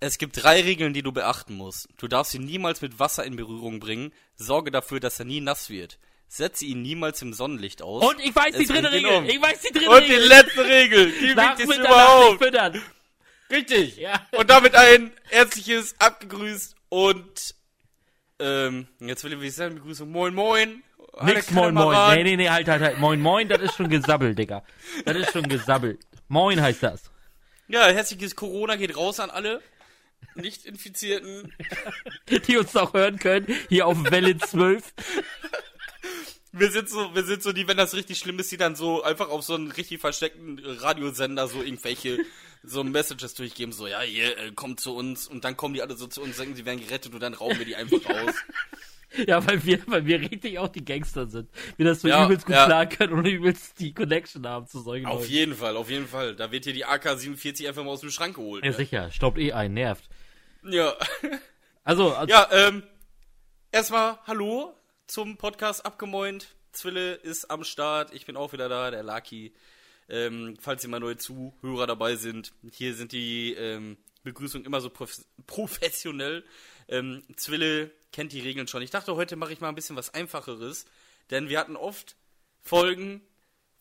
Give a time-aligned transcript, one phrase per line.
[0.00, 1.88] Es gibt drei Regeln, die du beachten musst.
[1.98, 4.12] Du darfst ihn niemals mit Wasser in Berührung bringen.
[4.36, 5.98] Sorge dafür, dass er nie nass wird.
[6.28, 8.04] Setze ihn niemals im Sonnenlicht aus.
[8.04, 9.18] Und ich weiß die Es dritte bringt ihn Regel.
[9.18, 9.24] um.
[9.24, 10.28] Ich weiß die dritte Und die Regel.
[10.28, 11.12] letzte Regel.
[11.20, 12.44] Die Nach wiegt es Mitternacht überhaupt.
[12.44, 12.82] füttern.
[13.50, 13.96] Richtig.
[13.96, 14.26] Ja.
[14.32, 17.54] Und damit ein herzliches abgegrüßt und
[18.38, 20.10] ähm, jetzt will ich sagen, Begrüßung.
[20.10, 20.82] Moin Moin.
[21.22, 22.14] Nix moin moin.
[22.18, 22.98] Nee, nee, nee, halt, halt, halt.
[22.98, 24.62] Moin moin, das ist schon gesabbelt, Digga.
[25.04, 25.98] Das ist schon gesabbelt.
[26.28, 27.10] Moin heißt das.
[27.66, 29.60] Ja, herzliches Corona geht raus an alle
[30.34, 31.52] Nicht-Infizierten.
[32.46, 33.46] Die uns auch hören können.
[33.68, 34.92] Hier auf Welle 12.
[36.52, 39.02] Wir sind so, wir sind so die, wenn das richtig schlimm ist, die dann so
[39.02, 42.24] einfach auf so einen richtig versteckten Radiosender so irgendwelche
[42.62, 45.96] so Messages durchgeben, so, ja, hier, äh, kommt zu uns und dann kommen die alle
[45.96, 48.34] so zu uns, sagen, sie werden gerettet und dann rauben wir die einfach aus.
[49.26, 51.48] Ja, weil wir, weil wir richtig auch die Gangster sind.
[51.76, 52.66] Wir das so Ja, übelst gut ja.
[52.66, 55.32] planen können und übelst die Connection haben zu solchen Auf Leuten.
[55.32, 56.36] jeden Fall, auf jeden Fall.
[56.36, 58.64] Da wird hier die AK-47 einfach mal aus dem Schrank geholt.
[58.64, 58.76] Ja, ne?
[58.76, 59.10] sicher.
[59.10, 60.08] Staubt eh ein, nervt.
[60.62, 60.94] Ja.
[61.84, 62.82] Also, also Ja, ähm,
[63.72, 64.74] erstmal Hallo
[65.06, 66.48] zum Podcast Abgemoint.
[66.72, 69.54] Zwille ist am Start, ich bin auch wieder da, der Lucky.
[70.10, 74.90] Ähm, falls ihr mal neue Zuhörer dabei sind, hier sind die ähm, Begrüßungen immer so
[74.90, 76.44] prof professionell.
[76.88, 78.82] Ähm, Zwille kennt die Regeln schon.
[78.82, 80.86] Ich dachte, heute mache ich mal ein bisschen was Einfacheres,
[81.30, 82.16] denn wir hatten oft
[82.60, 83.22] Folgen,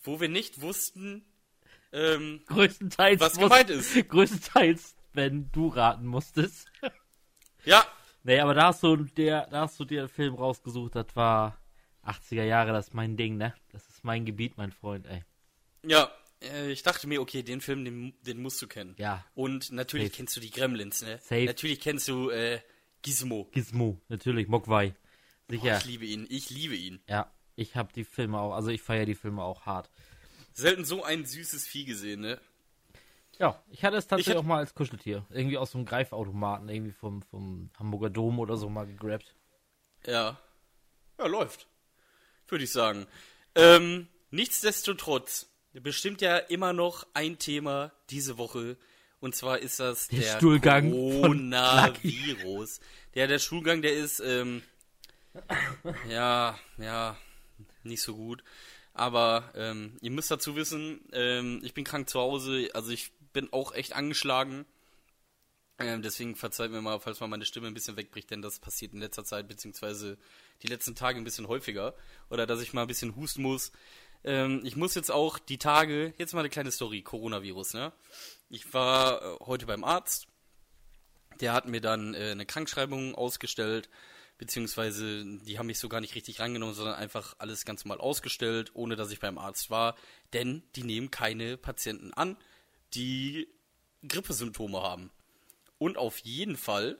[0.04, 1.26] wo wir nicht wussten,
[1.92, 3.20] ähm, größtenteils.
[3.20, 3.94] was gemeint ist.
[4.10, 6.72] Größtenteils, wenn du raten musstest.
[7.66, 7.86] Ja,
[8.28, 11.58] Nee, aber da hast du der, da hast du dir einen Film rausgesucht, das war
[12.06, 13.54] 80er Jahre, das ist mein Ding, ne?
[13.72, 15.24] Das ist mein Gebiet, mein Freund, ey.
[15.84, 16.12] Ja,
[16.42, 18.96] äh, ich dachte mir, okay, den Film, den, den musst du kennen.
[18.98, 19.24] Ja.
[19.34, 20.18] Und natürlich Safe.
[20.18, 21.20] kennst du die Gremlins, ne?
[21.20, 21.46] Safe.
[21.46, 22.60] Natürlich kennst du äh,
[23.02, 23.50] Gizmo.
[23.52, 24.96] Gizmo, natürlich, Mogwai.
[25.50, 25.78] Sicher.
[25.78, 27.02] ich liebe ihn, ich liebe ihn.
[27.08, 29.90] ja, ich hab die Filme auch, also ich feiere die Filme auch hart.
[30.54, 32.42] Selten so ein süßes Vieh gesehen, ne?
[33.40, 35.26] Ja, ich hatte es tatsächlich Ich auch mal als Kuscheltier.
[35.30, 39.36] Irgendwie aus so einem Greifautomaten, irgendwie vom, vom Hamburger Dom oder so mal gegrabt.
[40.06, 40.40] Ja.
[41.20, 41.68] Ja, läuft.
[42.48, 43.06] Würde ich sagen.
[43.56, 48.78] Ähm, nichtsdestotrotz, bestimmt ja immer noch ein Thema diese Woche.
[49.20, 52.80] Und zwar ist das Der der, Stuhlgang von Coronavirus.
[53.16, 54.62] Der, der Stuhlgang, der ist, ähm,
[56.10, 57.18] ja, ja,
[57.84, 58.44] nicht so gut.
[58.94, 63.52] Aber ähm, ihr müsst dazu wissen, ähm, ich bin krank zu Hause, also ich bin
[63.54, 64.66] auch echt angeschlagen.
[65.80, 68.94] Ähm, deswegen verzeiht mir mal, falls mal meine Stimme ein bisschen wegbricht, denn das passiert
[68.94, 70.18] in letzter Zeit, beziehungsweise
[70.64, 71.94] die letzten Tage ein bisschen häufiger.
[72.32, 73.72] Oder dass ich mal ein bisschen husten muss.
[74.24, 77.94] Ähm, ich muss jetzt auch die Tage, jetzt mal eine kleine Story, Coronavirus, ne?
[78.50, 80.28] Ich war äh, heute beim Arzt.
[81.40, 83.90] Der hat mir dann äh, eine Krankschreibung ausgestellt,
[84.38, 88.72] beziehungsweise die haben mich so gar nicht richtig rangenommen, sondern einfach alles ganz normal ausgestellt,
[88.74, 89.96] ohne dass ich beim Arzt war.
[90.34, 92.38] Denn die nehmen keine Patienten an,
[92.94, 93.48] die
[94.08, 95.12] Grippesymptome haben.
[95.78, 97.00] Und auf jeden Fall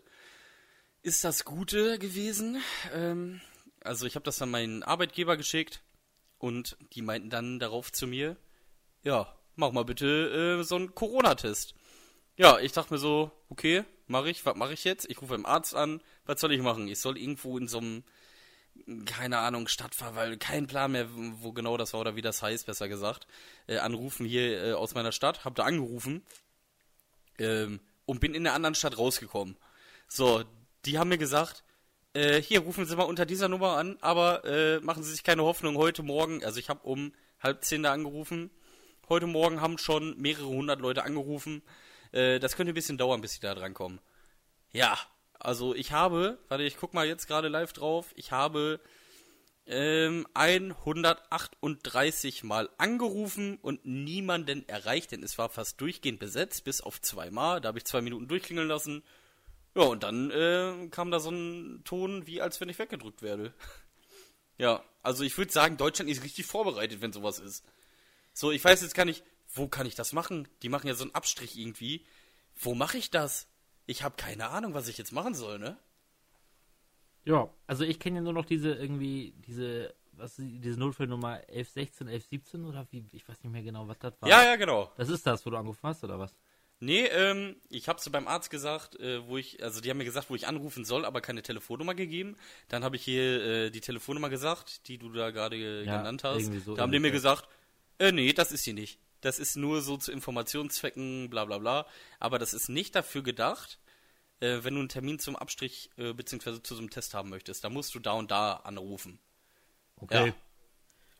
[1.02, 2.62] ist das Gute gewesen.
[2.94, 3.42] Ähm,
[3.82, 5.82] also ich habe das an meinen Arbeitgeber geschickt
[6.40, 8.38] und die meinten dann darauf zu mir,
[9.04, 11.74] ja, mach mal bitte äh, so einen Corona-Test.
[12.36, 15.10] Ja, ich dachte mir so, okay, mache ich, was mache ich jetzt?
[15.10, 16.88] Ich rufe beim Arzt an, was soll ich machen?
[16.88, 18.04] Ich soll irgendwo in so einem,
[19.06, 21.08] keine Ahnung, Stadtverwaltung, kein Plan mehr,
[21.42, 23.28] wo genau das war oder wie das heißt, besser gesagt,
[23.68, 26.24] äh, anrufen hier äh, aus meiner Stadt, hab da angerufen
[27.40, 29.58] ähm, und bin in einer anderen Stadt rausgekommen.
[30.08, 30.44] So,
[30.86, 31.64] die haben mir gesagt,
[32.14, 35.44] äh, hier rufen Sie mal unter dieser Nummer an, aber äh, machen Sie sich keine
[35.44, 38.52] Hoffnung, heute Morgen, also ich habe um halb zehn da angerufen,
[39.10, 41.64] heute Morgen haben schon mehrere hundert Leute angerufen,
[42.12, 44.00] äh, das könnte ein bisschen dauern, bis Sie da drankommen.
[44.72, 44.98] Ja,
[45.40, 48.80] also ich habe, warte, ich guck mal jetzt gerade live drauf, ich habe
[49.68, 57.02] ähm, 138 Mal angerufen und niemanden erreicht, denn es war fast durchgehend besetzt, bis auf
[57.02, 57.62] zweimal.
[57.62, 59.04] Da habe ich zwei Minuten durchklingeln lassen.
[59.78, 63.54] Ja, und dann äh, kam da so ein Ton, wie als wenn ich weggedrückt werde.
[64.58, 67.64] ja, also ich würde sagen, Deutschland ist richtig vorbereitet, wenn sowas ist.
[68.34, 69.24] So, ich weiß jetzt gar nicht,
[69.54, 70.48] wo kann ich das machen?
[70.64, 72.04] Die machen ja so einen Abstrich irgendwie.
[72.56, 73.48] Wo mache ich das?
[73.86, 75.78] Ich habe keine Ahnung, was ich jetzt machen soll, ne?
[77.24, 82.08] Ja, also ich kenne ja nur noch diese irgendwie, diese, was ist diese Notfallnummer 1116,
[82.08, 84.28] 1117 oder wie, ich weiß nicht mehr genau, was das war.
[84.28, 84.92] Ja, ja, genau.
[84.98, 86.34] Das ist das, wo du angerufen hast, oder was?
[86.80, 90.06] Nee, ähm, ich habe so beim Arzt gesagt, äh, wo ich, also die haben mir
[90.06, 92.38] gesagt, wo ich anrufen soll, aber keine Telefonnummer gegeben.
[92.68, 96.52] Dann habe ich hier äh, die Telefonnummer gesagt, die du da gerade Ja, genannt hast.
[96.66, 97.48] so da haben die mir gesagt,
[97.98, 99.00] äh, nee, das ist sie nicht.
[99.22, 101.88] Das ist nur so zu Informationszwecken, bla bla bla.
[102.20, 103.80] Aber das ist nicht dafür gedacht,
[104.40, 107.64] äh, wenn du einen Termin zum Abstrich äh, beziehungsweise zu so einem Test haben möchtest.
[107.64, 109.18] Da musst du da und da anrufen.
[109.96, 110.28] Okay.
[110.28, 110.34] Ja.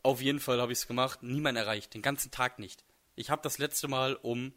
[0.04, 1.24] Auf jeden Fall habe ich es gemacht.
[1.24, 1.94] Niemand erreicht.
[1.94, 2.84] Den ganzen Tag nicht.
[3.16, 4.52] Ich habe das letzte Mal um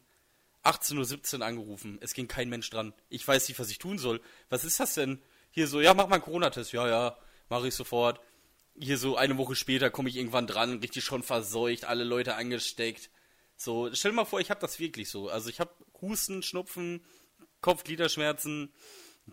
[0.64, 1.98] 18.17 Uhr angerufen.
[2.02, 2.94] Es ging kein Mensch dran.
[3.10, 4.22] Ich weiß nicht, was ich tun soll.
[4.50, 5.22] Was ist das denn?
[5.52, 6.72] Hier so, ja, mach mal einen Corona-Test.
[6.74, 7.18] Ja, ja,
[7.50, 8.22] mache ich sofort.
[8.80, 13.10] Hier so eine Woche später komme ich irgendwann dran, richtig schon verseucht, alle Leute angesteckt.
[13.58, 15.30] So, stell dir mal vor, ich habe das wirklich so.
[15.30, 15.72] Also ich habe
[16.02, 17.04] Husten, Schnupfen,
[17.62, 18.74] Kopf-Gliederschmerzen,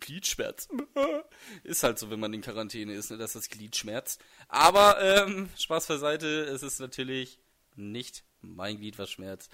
[0.01, 0.87] Gliedschmerzen.
[1.63, 4.21] ist halt so, wenn man in Quarantäne ist, ne, dass das Glied schmerzt.
[4.49, 7.39] Aber ähm, Spaß beiseite, es ist natürlich
[7.77, 9.51] nicht mein Glied, was schmerzt,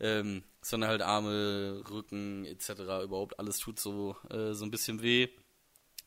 [0.00, 2.70] ähm, sondern halt Arme, Rücken etc.
[3.02, 5.28] Überhaupt alles tut so äh, so ein bisschen weh.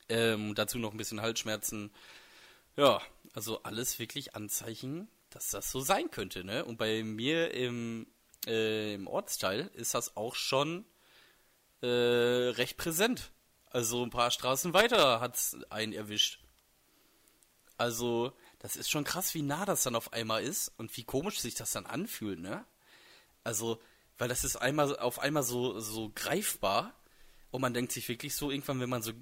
[0.09, 1.91] Ähm, dazu noch ein bisschen Halsschmerzen.
[2.75, 3.01] Ja,
[3.33, 6.65] also alles wirklich Anzeichen, dass das so sein könnte, ne?
[6.65, 8.07] Und bei mir im,
[8.47, 10.85] äh, im Ortsteil ist das auch schon
[11.81, 13.31] äh, recht präsent.
[13.69, 16.39] Also ein paar Straßen weiter hat es einen erwischt.
[17.77, 21.39] Also, das ist schon krass, wie nah das dann auf einmal ist und wie komisch
[21.39, 22.63] sich das dann anfühlt, ne?
[23.43, 23.81] Also,
[24.19, 26.93] weil das ist einmal auf einmal so, so greifbar
[27.49, 29.13] und man denkt sich wirklich so irgendwann, wenn man so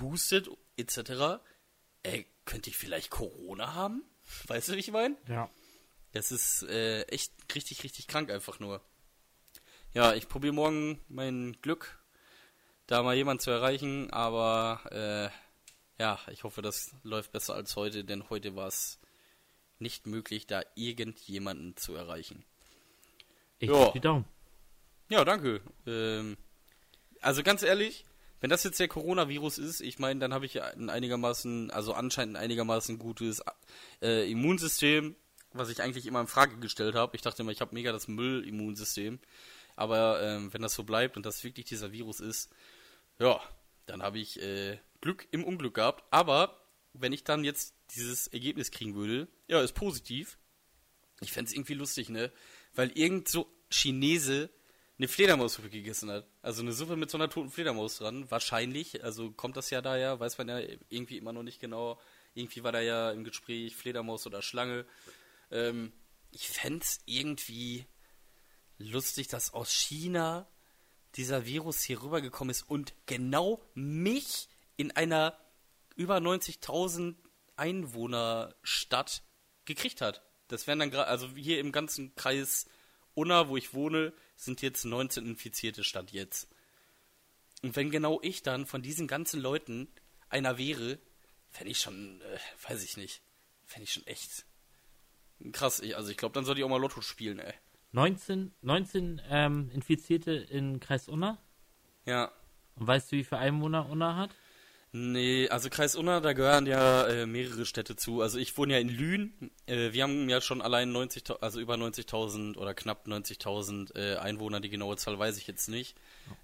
[0.00, 1.42] hustet etc.,
[2.04, 4.04] ey, könnte ich vielleicht Corona haben?
[4.46, 5.16] Weißt du, wie ich meine?
[5.26, 5.50] Ja.
[6.12, 8.80] Das ist äh, echt richtig, richtig krank einfach nur.
[9.92, 12.00] Ja, ich probiere morgen mein Glück,
[12.86, 15.51] da mal jemanden zu erreichen, aber äh,
[15.98, 18.98] ja, ich hoffe, das läuft besser als heute, denn heute war es
[19.78, 22.44] nicht möglich, da irgendjemanden zu erreichen.
[23.58, 23.90] Ich Ja.
[23.90, 24.24] die Daumen.
[25.08, 25.60] Ja, danke.
[25.86, 26.36] Ähm,
[27.20, 28.04] also ganz ehrlich,
[28.40, 32.36] wenn das jetzt der Coronavirus ist, ich meine, dann habe ich ein einigermaßen, also anscheinend
[32.36, 33.42] ein einigermaßen gutes
[34.00, 35.14] äh, Immunsystem,
[35.52, 37.14] was ich eigentlich immer in Frage gestellt habe.
[37.14, 39.20] Ich dachte immer, ich habe mega das Müll-Immunsystem.
[39.76, 42.50] Aber ähm, wenn das so bleibt und das wirklich dieser Virus ist,
[43.18, 43.40] ja,
[43.86, 46.04] dann habe ich äh, Glück im Unglück gehabt.
[46.10, 46.58] Aber
[46.94, 50.38] wenn ich dann jetzt dieses Ergebnis kriegen würde, ja, ist positiv.
[51.20, 52.32] Ich fände es irgendwie lustig, ne?
[52.74, 54.48] Weil irgend so Chinese
[54.98, 56.26] eine Fledermaussuppe gegessen hat.
[56.42, 58.30] Also eine Suppe mit so einer toten Fledermaus dran.
[58.30, 62.00] Wahrscheinlich, also kommt das ja daher, weiß man ja irgendwie immer noch nicht genau.
[62.34, 64.86] Irgendwie war da ja im Gespräch Fledermaus oder Schlange.
[65.50, 65.92] Ähm,
[66.30, 67.84] ich fände es irgendwie
[68.78, 70.48] lustig, dass aus China
[71.16, 74.48] dieser Virus hier rübergekommen ist und genau mich
[74.82, 75.38] in einer
[75.94, 77.14] über 90.000
[77.54, 79.22] Einwohnerstadt
[79.64, 80.22] gekriegt hat.
[80.48, 82.66] Das wären dann gerade, also hier im ganzen Kreis
[83.14, 86.48] Unna, wo ich wohne, sind jetzt 19 Infizierte Stadt jetzt.
[87.62, 89.86] Und wenn genau ich dann von diesen ganzen Leuten
[90.28, 90.98] einer wäre,
[91.48, 92.38] fände ich schon, äh,
[92.68, 93.22] weiß ich nicht,
[93.64, 94.46] fände ich schon echt
[95.52, 95.78] krass.
[95.78, 97.54] Ich, also ich glaube, dann sollte ich auch mal Lotto spielen, ey.
[97.92, 101.38] 19, 19 ähm, Infizierte in Kreis Unna.
[102.04, 102.32] Ja.
[102.74, 104.34] Und weißt du, wie viele Einwohner Unna hat?
[104.94, 108.20] Nee, also Kreis Unna, da gehören ja äh, mehrere Städte zu.
[108.20, 109.50] Also ich wohne ja in Lünen.
[109.64, 114.60] Äh, wir haben ja schon allein 90, also über 90.000 oder knapp 90.000 äh, Einwohner.
[114.60, 115.96] Die genaue Zahl weiß ich jetzt nicht.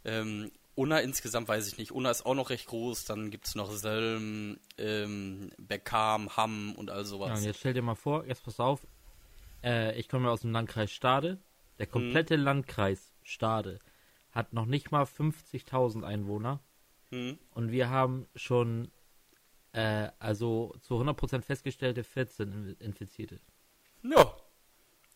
[0.05, 1.93] Ähm, Unna insgesamt weiß ich nicht.
[1.93, 3.05] Unna ist auch noch recht groß.
[3.05, 7.41] Dann gibt's noch Selm, ähm, Beckam, Hamm und all Ja, sowas.
[7.41, 8.81] und jetzt stell dir mal vor, jetzt pass auf,
[9.63, 11.37] äh, ich komme ja aus dem Landkreis Stade.
[11.79, 13.79] Der komplette Landkreis Stade
[14.33, 16.61] hat noch nicht mal 50.000 Einwohner.
[17.11, 17.39] Hm.
[17.53, 18.91] Und wir haben schon,
[19.73, 23.41] äh, also zu 100% festgestellte 14 In- Infizierte.
[24.03, 24.35] Ja.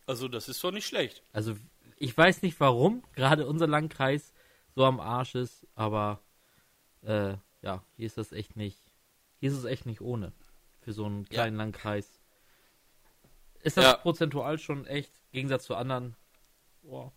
[0.07, 1.23] Also das ist doch nicht schlecht.
[1.33, 1.57] Also
[1.97, 4.33] ich weiß nicht warum gerade unser Landkreis
[4.75, 6.21] so am Arsch ist, aber
[7.03, 8.81] äh, ja, hier ist das echt nicht,
[9.39, 10.33] hier ist es echt nicht ohne
[10.81, 12.21] für so einen kleinen Landkreis.
[13.61, 13.95] Ist das Ja.
[13.95, 16.17] prozentual schon echt, im Gegensatz zu anderen,
[16.83, 17.13] boah,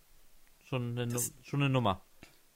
[0.64, 2.02] schon eine, Das- schon eine Nummer.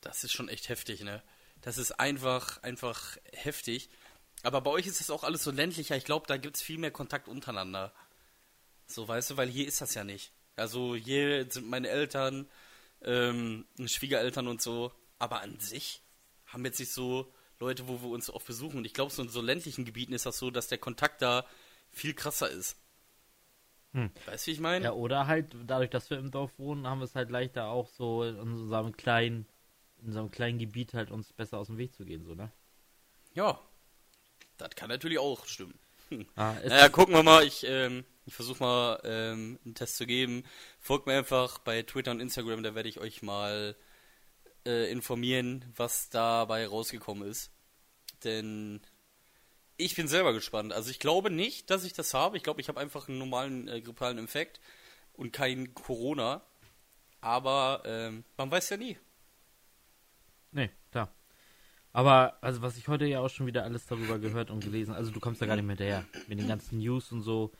[0.00, 1.22] Das ist schon echt heftig, ne?
[1.62, 3.90] Das ist einfach, einfach heftig.
[4.42, 5.96] Aber bei euch ist das auch alles so ländlicher.
[5.96, 7.92] Ich glaube, da gibt's viel mehr Kontakt untereinander.
[8.86, 10.32] So, weißt du, weil hier ist das ja nicht.
[10.56, 12.48] Also hier sind meine Eltern,
[13.02, 14.92] ähm, Schwiegereltern und so.
[15.18, 16.02] Aber an sich
[16.46, 18.78] haben jetzt nicht so Leute, wo wir uns oft besuchen.
[18.78, 21.46] Und ich glaube, so in so ländlichen Gebieten ist das so, dass der Kontakt da
[21.90, 22.76] viel krasser ist.
[23.92, 24.10] Hm.
[24.26, 24.86] Weißt du, wie ich meine?
[24.86, 27.88] Ja, oder halt, dadurch, dass wir im Dorf wohnen, haben wir es halt leichter auch
[27.88, 29.46] so in unserem kleinen,
[30.00, 32.50] in unserem kleinen Gebiet halt uns besser aus dem Weg zu gehen, so, ne?
[33.34, 33.60] ja.
[34.56, 35.78] Das kann natürlich auch stimmen.
[36.36, 37.44] Ah, Naja, gucken wir mal.
[37.46, 40.44] Ich, ähm, ich versuche mal ähm, einen Test zu geben.
[40.80, 43.76] Folgt mir einfach bei Twitter und Instagram, da werde ich euch mal
[44.66, 47.52] äh, informieren, was dabei rausgekommen ist.
[48.24, 48.80] Denn
[49.76, 50.72] ich bin selber gespannt.
[50.72, 52.36] Also ich glaube nicht, dass ich das habe.
[52.36, 54.60] Ich glaube, ich habe einfach einen normalen äh, grippalen Infekt
[55.14, 56.42] und kein Corona.
[57.20, 58.98] Aber ähm, man weiß ja nie.
[60.52, 61.14] Nee, klar.
[61.92, 65.10] Aber, also was ich heute ja auch schon wieder alles darüber gehört und gelesen, also
[65.10, 66.04] du kommst da gar nicht mehr hinterher.
[66.28, 67.52] Mit den ganzen News und so,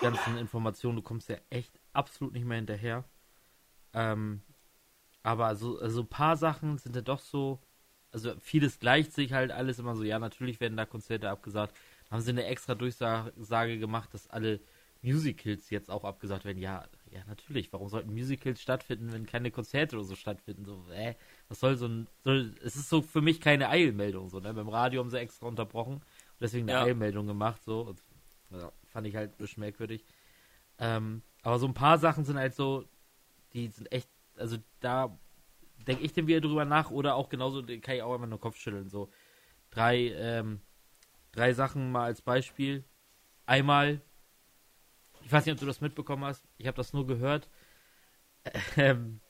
[0.00, 3.04] ganzen Informationen, du kommst ja echt absolut nicht mehr hinterher.
[3.92, 4.42] Ähm,
[5.22, 7.60] Aber so also ein paar Sachen sind ja doch so,
[8.12, 11.76] also vieles gleicht sich halt alles immer so, ja, natürlich werden da Konzerte abgesagt.
[12.10, 14.60] Haben sie eine extra Durchsage gemacht, dass alle
[15.02, 16.58] Musicals jetzt auch abgesagt werden.
[16.58, 17.72] Ja, ja, natürlich.
[17.72, 20.64] Warum sollten Musicals stattfinden, wenn keine Konzerte oder so stattfinden?
[20.64, 21.14] So, äh,
[21.48, 22.08] was soll so ein.
[22.24, 24.28] Soll, es ist so für mich keine Eilmeldung.
[24.28, 24.52] So, ne?
[24.52, 26.84] Beim Radio haben sie extra unterbrochen und deswegen eine ja.
[26.84, 27.62] Eilmeldung gemacht.
[27.62, 27.82] So.
[27.82, 28.02] Und,
[28.50, 30.04] ja, fand ich halt ein bisschen merkwürdig.
[30.78, 32.84] Ähm, aber so ein paar Sachen sind halt so,
[33.52, 35.16] die sind echt, also da
[35.86, 38.56] denke ich dann wieder drüber nach oder auch genauso, kann ich auch immer nur Kopf
[38.56, 38.88] schütteln.
[38.88, 39.08] So
[39.70, 40.60] drei, ähm,
[41.30, 42.82] drei Sachen mal als Beispiel.
[43.46, 44.00] Einmal
[45.24, 46.46] ich weiß nicht, ob du das mitbekommen hast.
[46.58, 47.48] Ich habe das nur gehört.
[48.76, 49.20] Ähm,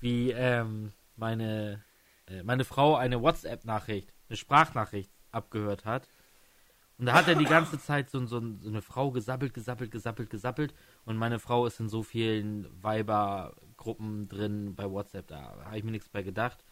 [0.00, 1.82] wie ähm, meine,
[2.26, 6.08] äh, meine Frau eine WhatsApp-Nachricht, eine Sprachnachricht abgehört hat.
[6.98, 10.28] Und da hat er die ganze Zeit so, so, so, eine Frau gesappelt, gesappelt, gesappelt,
[10.28, 10.74] gesappelt.
[11.04, 15.28] Und meine Frau ist in so vielen Weibergruppen drin bei WhatsApp.
[15.28, 16.62] Da habe ich mir nichts bei gedacht.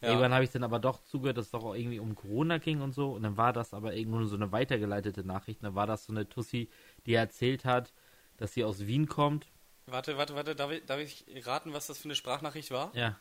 [0.00, 0.08] Ja.
[0.08, 2.80] Irgendwann habe ich dann aber doch zugehört, dass es doch auch irgendwie um Corona ging
[2.80, 3.12] und so.
[3.12, 5.62] Und dann war das aber irgendwo so eine weitergeleitete Nachricht.
[5.62, 6.70] Dann war das so eine Tussi,
[7.04, 7.92] die erzählt hat,
[8.38, 9.46] dass sie aus Wien kommt.
[9.86, 10.54] Warte, warte, warte.
[10.54, 12.92] Darf ich, darf ich raten, was das für eine Sprachnachricht war?
[12.94, 13.18] Ja.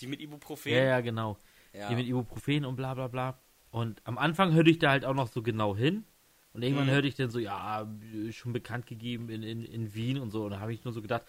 [0.00, 0.72] Die mit Ibuprofen?
[0.72, 1.38] Ja, ja, genau.
[1.72, 1.88] Ja.
[1.88, 3.38] Die mit Ibuprofen und bla bla bla.
[3.70, 6.04] Und am Anfang hörte ich da halt auch noch so genau hin.
[6.52, 6.92] Und irgendwann mhm.
[6.92, 7.86] hörte ich dann so, ja,
[8.30, 10.44] schon bekannt gegeben in, in, in Wien und so.
[10.46, 11.22] Und da habe ich nur so gedacht,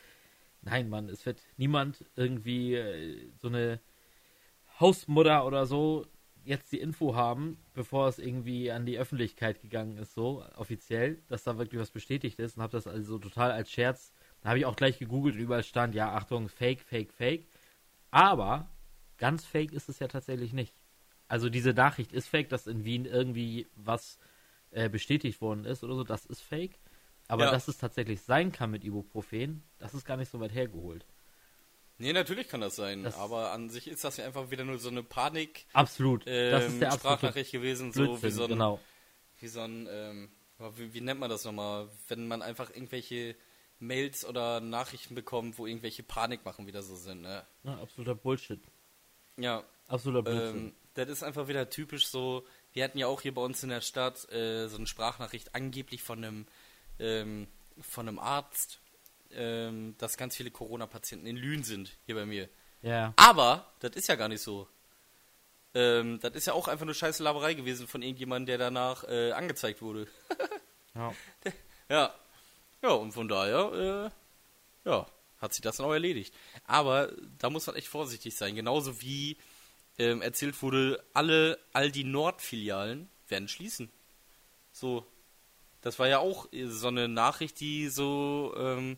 [0.62, 3.80] nein, Mann, es wird niemand irgendwie äh, so eine
[4.80, 6.06] Hausmutter oder so
[6.44, 11.44] jetzt die Info haben, bevor es irgendwie an die Öffentlichkeit gegangen ist, so offiziell, dass
[11.44, 14.66] da wirklich was bestätigt ist und habe das also total als Scherz, da habe ich
[14.66, 17.48] auch gleich gegoogelt und überall stand, ja, Achtung, Fake, Fake, Fake.
[18.10, 18.70] Aber
[19.18, 20.74] ganz fake ist es ja tatsächlich nicht.
[21.28, 24.18] Also diese Nachricht ist fake, dass in Wien irgendwie was
[24.72, 26.80] äh, bestätigt worden ist oder so, das ist fake.
[27.28, 27.52] Aber ja.
[27.52, 31.06] dass es tatsächlich sein kann mit Ibuprofen, das ist gar nicht so weit hergeholt.
[32.00, 34.80] Nee, natürlich kann das sein, das aber an sich ist das ja einfach wieder nur
[34.80, 35.66] so eine Panik.
[35.74, 36.24] Absolut.
[36.26, 38.80] Ähm, das ist der Sprachnachricht gewesen, so Blödsinn, wie so ein, genau.
[39.40, 40.32] wie so ein, ähm,
[40.78, 43.36] wie, wie, nennt man das nochmal, wenn man einfach irgendwelche
[43.80, 47.46] Mails oder Nachrichten bekommt, wo irgendwelche Panik machen wieder so sind, ne?
[47.64, 48.62] Ja, absoluter Bullshit.
[49.36, 49.66] Ja.
[49.88, 50.56] Absoluter Bullshit.
[50.56, 52.46] Ähm, das ist einfach wieder typisch so.
[52.72, 56.02] Wir hatten ja auch hier bei uns in der Stadt äh, so eine Sprachnachricht angeblich
[56.02, 56.48] von einem
[56.98, 57.48] ähm,
[57.82, 58.82] von einem Arzt,
[59.32, 62.50] ähm, dass ganz viele Corona-Patienten in Lünen sind, hier bei mir.
[62.82, 63.14] Ja.
[63.16, 64.68] Aber, das ist ja gar nicht so.
[65.74, 69.32] Ähm, das ist ja auch einfach nur scheiße Laberei gewesen von irgendjemandem, der danach äh,
[69.32, 70.08] angezeigt wurde.
[70.96, 71.14] ja.
[71.90, 72.16] Ja.
[72.82, 74.12] Ja, und von daher,
[74.86, 75.06] äh, ja,
[75.40, 76.34] hat sich das dann auch erledigt.
[76.66, 78.56] Aber da muss man echt vorsichtig sein.
[78.56, 79.38] Genauso wie
[79.98, 83.92] ähm, erzählt wurde, alle Aldi Nord-Filialen werden schließen.
[84.72, 85.06] So.
[85.82, 88.98] Das war ja auch so eine Nachricht, die so ähm,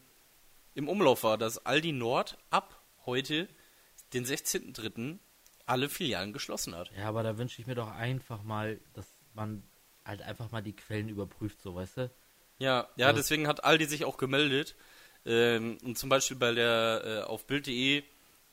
[0.74, 3.48] im Umlauf war, dass Aldi Nord ab heute,
[4.14, 5.20] den 16.03.,
[5.66, 6.92] alle Filialen geschlossen hat.
[6.98, 9.64] Ja, aber da wünsche ich mir doch einfach mal, dass man
[10.04, 12.12] halt einfach mal die Quellen überprüft, so weißt du?
[12.58, 14.76] Ja, ja, also, deswegen hat Aldi sich auch gemeldet.
[15.26, 18.04] Ähm, und zum Beispiel bei der äh, auf Bild.de,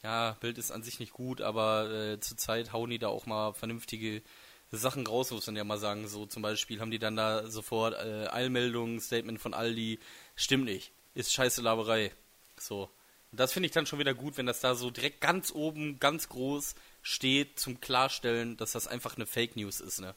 [0.03, 3.53] ja, Bild ist an sich nicht gut, aber äh, zurzeit hauen die da auch mal
[3.53, 4.23] vernünftige
[4.71, 6.07] Sachen raus, muss man ja mal sagen.
[6.09, 9.99] So zum Beispiel haben die dann da sofort äh, Eilmeldungen, Statement von Aldi,
[10.37, 12.13] stimmt nicht ist scheiße Laberei.
[12.57, 12.89] So.
[13.31, 15.99] Und das finde ich dann schon wieder gut, wenn das da so direkt ganz oben,
[15.99, 20.15] ganz groß steht zum Klarstellen, dass das einfach eine Fake News ist, ne?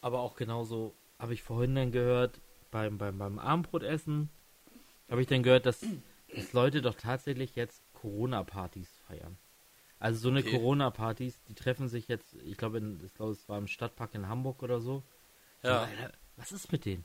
[0.00, 2.38] Aber auch genauso habe ich vorhin dann gehört,
[2.70, 4.30] beim, beim, beim Abendbrotessen,
[5.10, 5.80] habe ich dann gehört, dass,
[6.34, 9.36] dass Leute doch tatsächlich jetzt Corona-Partys feiern.
[9.98, 10.52] Also so eine okay.
[10.52, 14.62] Corona-Partys, die treffen sich jetzt, ich glaube, ich glaube, es war im Stadtpark in Hamburg
[14.62, 15.02] oder so.
[15.64, 15.82] Ja.
[15.82, 17.04] Alter, was ist mit denen?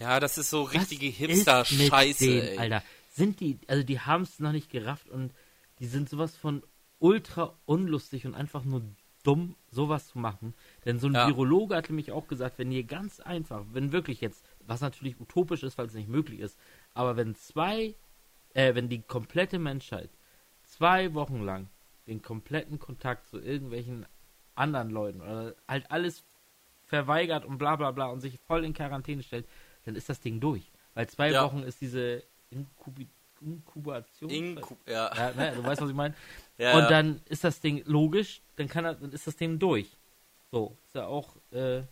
[0.00, 2.82] Ja, das ist so richtige Hipster-Scheiße, Alter.
[3.10, 5.32] Sind die, also die haben es noch nicht gerafft und
[5.78, 6.62] die sind sowas von
[6.98, 8.82] ultra unlustig und einfach nur
[9.22, 10.54] dumm, sowas zu machen.
[10.84, 11.26] Denn so ein ja.
[11.26, 15.62] Virologe hat nämlich auch gesagt, wenn ihr ganz einfach, wenn wirklich jetzt, was natürlich utopisch
[15.62, 16.58] ist, weil es nicht möglich ist,
[16.92, 17.94] aber wenn zwei,
[18.52, 20.10] äh, wenn die komplette Menschheit
[20.62, 21.68] zwei Wochen lang
[22.06, 24.06] den kompletten Kontakt zu irgendwelchen
[24.54, 26.24] anderen Leuten oder halt alles
[26.84, 29.48] verweigert und bla bla bla und sich voll in Quarantäne stellt,
[29.84, 30.70] dann ist das Ding durch.
[30.94, 31.44] Weil zwei ja.
[31.44, 33.08] Wochen ist diese Inkubi
[33.40, 34.30] Inkubation.
[34.30, 35.14] Inku ja.
[35.14, 36.14] ja ne, du weißt, was ich meine.
[36.56, 39.88] Ja, und dann ist das Ding logisch, dann kann er, dann ist das Ding durch.
[40.52, 41.86] So, ist ja auch äh, Ja,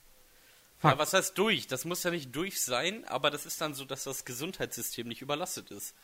[0.80, 1.66] was heißt durch?
[1.66, 5.20] Das muss ja nicht durch sein, aber das ist dann so, dass das Gesundheitssystem nicht
[5.20, 5.96] überlastet ist.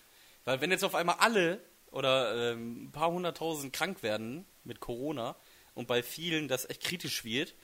[0.44, 1.60] Weil wenn jetzt auf einmal alle
[1.92, 5.36] oder ähm, ein paar hunderttausend krank werden mit Corona
[5.74, 7.54] und bei vielen das echt kritisch wird,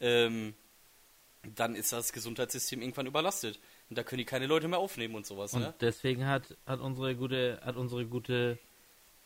[0.00, 0.54] ähm,
[1.54, 3.58] dann ist das Gesundheitssystem irgendwann überlastet.
[3.92, 5.52] Und da können die keine Leute mehr aufnehmen und sowas.
[5.52, 5.74] Und ne?
[5.82, 8.58] deswegen hat, hat unsere gute, hat unsere gute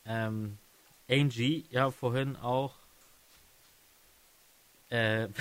[0.04, 0.58] Ähm,
[1.08, 2.74] Angie, ja, vorhin auch.
[4.90, 5.28] Äh,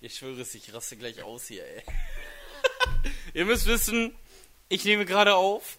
[0.00, 1.82] Ich schwöre es, ich raste gleich aus hier, ey.
[3.34, 4.16] Ihr müsst wissen,
[4.70, 5.78] ich nehme gerade auf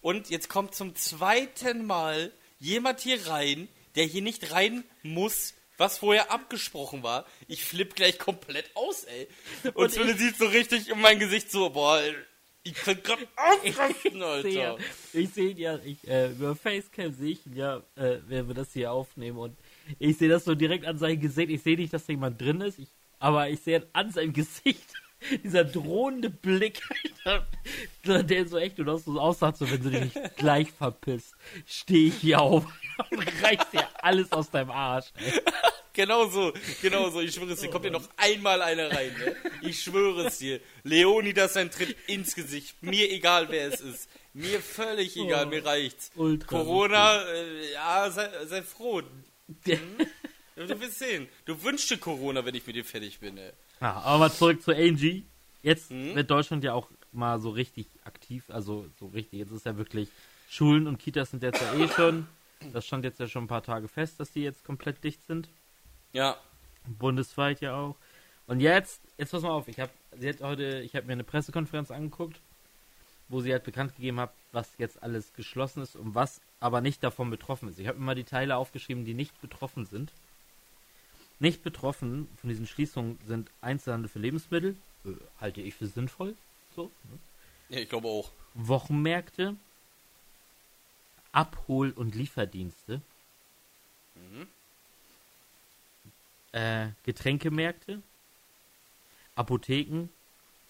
[0.00, 5.98] und jetzt kommt zum zweiten Mal jemand hier rein, der hier nicht rein muss, was
[5.98, 7.24] vorher abgesprochen war.
[7.48, 9.26] Ich flipp gleich komplett aus, ey.
[9.64, 12.00] Und, Und Zwille sieht so richtig in mein Gesicht so, boah,
[12.62, 14.76] ich könnte gerade ausrasten, Alter.
[15.14, 18.54] ich sehe ihn ja, ich, äh, über Facecam sehe ich ihn ja, äh, wenn wir
[18.54, 19.56] das hier aufnehmen und
[19.98, 21.50] ich sehe das so direkt an seinem Gesicht.
[21.50, 24.92] Ich sehe nicht, dass da jemand drin ist, ich, aber ich sehe an seinem Gesicht
[25.44, 26.82] dieser drohende Blick,
[28.04, 31.34] der so echt nur so aussah, so wenn du dich nicht gleich verpisst,
[31.66, 32.64] stehe ich hier auf
[33.10, 35.06] und reiß dir alles aus deinem Arsch.
[35.16, 35.40] Ey.
[35.92, 37.20] Genau so, genau so.
[37.20, 39.34] Ich schwöre es dir, kommt hier noch einmal einer rein, ne?
[39.62, 40.60] Ich schwöre es dir.
[40.84, 42.80] Leonidas ein Tritt ins Gesicht.
[42.80, 44.08] Mir egal, wer es ist.
[44.32, 46.12] Mir völlig egal, Oh, mir reicht's.
[46.14, 49.02] ultra Corona, äh, ja, sei, sei froh.
[49.64, 51.28] Du wirst sehen.
[51.44, 53.50] Du wünschst dir Corona, wenn ich mit dir fertig bin, ey.
[53.80, 55.24] Ja, aber mal zurück zu Angie.
[55.62, 56.14] Jetzt Mhm.
[56.14, 59.38] wird Deutschland ja auch mal so richtig aktiv, also so richtig.
[59.40, 60.08] Jetzt ist ja wirklich,
[60.48, 62.26] Schulen und Kitas sind jetzt ja eh schon,
[62.72, 65.48] das stand jetzt ja schon ein paar Tage fest, dass die jetzt komplett dicht sind.
[66.12, 66.36] Ja,
[66.86, 67.96] Bundesweit ja auch.
[68.46, 71.24] Und jetzt, jetzt pass mal auf, ich habe sie hat heute, ich habe mir eine
[71.24, 72.40] Pressekonferenz angeguckt,
[73.28, 77.02] wo sie halt bekannt gegeben hat, was jetzt alles geschlossen ist und was aber nicht
[77.04, 77.78] davon betroffen ist.
[77.78, 80.10] Ich habe immer die Teile aufgeschrieben, die nicht betroffen sind.
[81.40, 86.36] Nicht betroffen von diesen Schließungen sind Einzelhandel für Lebensmittel, äh, halte ich für sinnvoll,
[86.76, 86.90] so.
[87.10, 87.18] Ne?
[87.70, 88.30] ja ich glaube auch.
[88.54, 89.56] Wochenmärkte,
[91.32, 93.00] Abhol- und Lieferdienste,
[94.14, 94.46] Mhm.
[96.52, 98.02] äh, Getränkemärkte,
[99.36, 100.08] Apotheken,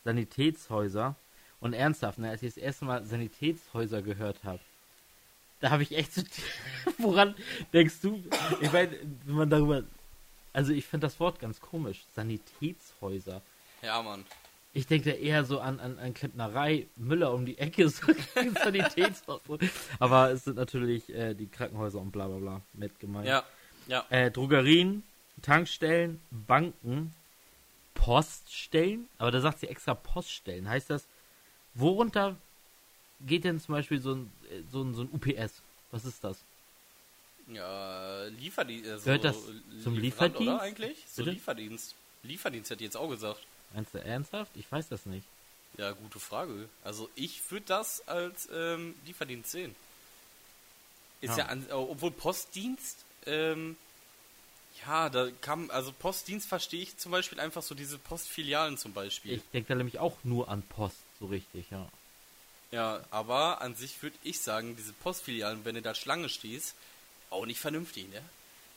[0.05, 1.17] Sanitätshäuser
[1.61, 4.61] und ernsthaft, ne, als ich das erste Mal Sanitätshäuser gehört habe,
[5.61, 6.23] da habe ich echt so,
[6.99, 7.35] woran
[7.73, 8.23] denkst du?
[8.61, 9.83] Ich meine, wenn man darüber,
[10.53, 13.43] also ich finde das Wort ganz komisch, Sanitätshäuser.
[13.83, 14.25] Ja, Mann.
[14.73, 18.07] Ich denke da eher so an, an, an Klempnerei, Müller um die Ecke, so
[18.63, 19.41] Sanitätshaus.
[19.99, 23.27] Aber es sind natürlich äh, die Krankenhäuser und bla bla bla mit gemeint.
[23.27, 23.43] Ja,
[23.89, 24.05] ja.
[24.11, 25.03] Äh, Drogerien,
[25.43, 27.13] Tankstellen, Banken,
[27.95, 29.09] Poststellen.
[29.19, 30.69] Aber da sagt sie extra Poststellen.
[30.69, 31.09] Heißt das,
[31.75, 32.37] worunter
[33.21, 35.63] geht denn zum Beispiel so ein, äh, so ein, so ein UPS?
[35.91, 36.45] Was ist das?
[37.53, 38.89] Ja, Lieferdienst.
[38.91, 39.37] Also Gehört das
[39.83, 40.41] zum Lieferant, Lieferdienst?
[40.43, 40.99] Oder eigentlich?
[41.09, 41.35] So Bitte?
[41.35, 41.95] Lieferdienst.
[42.23, 43.41] Lieferdienst hätte ich jetzt auch gesagt.
[43.75, 44.51] Meinst du ernsthaft?
[44.57, 45.27] Ich weiß das nicht.
[45.79, 46.69] Ja, gute Frage.
[46.85, 49.75] Also ich würde das als ähm, Lieferdienst sehen.
[51.21, 51.47] Ist ja, Ja.
[51.47, 53.77] an, äh, obwohl Postdienst, ähm,
[54.87, 59.35] ja, da kam, also Postdienst verstehe ich zum Beispiel einfach so diese Postfilialen zum Beispiel.
[59.35, 61.89] Ich denke da nämlich auch nur an Post, so richtig, ja.
[62.73, 66.75] Ja, aber an sich würde ich sagen, diese Postfilialen, wenn du da Schlange stehst,
[67.31, 68.21] auch nicht vernünftig, ne?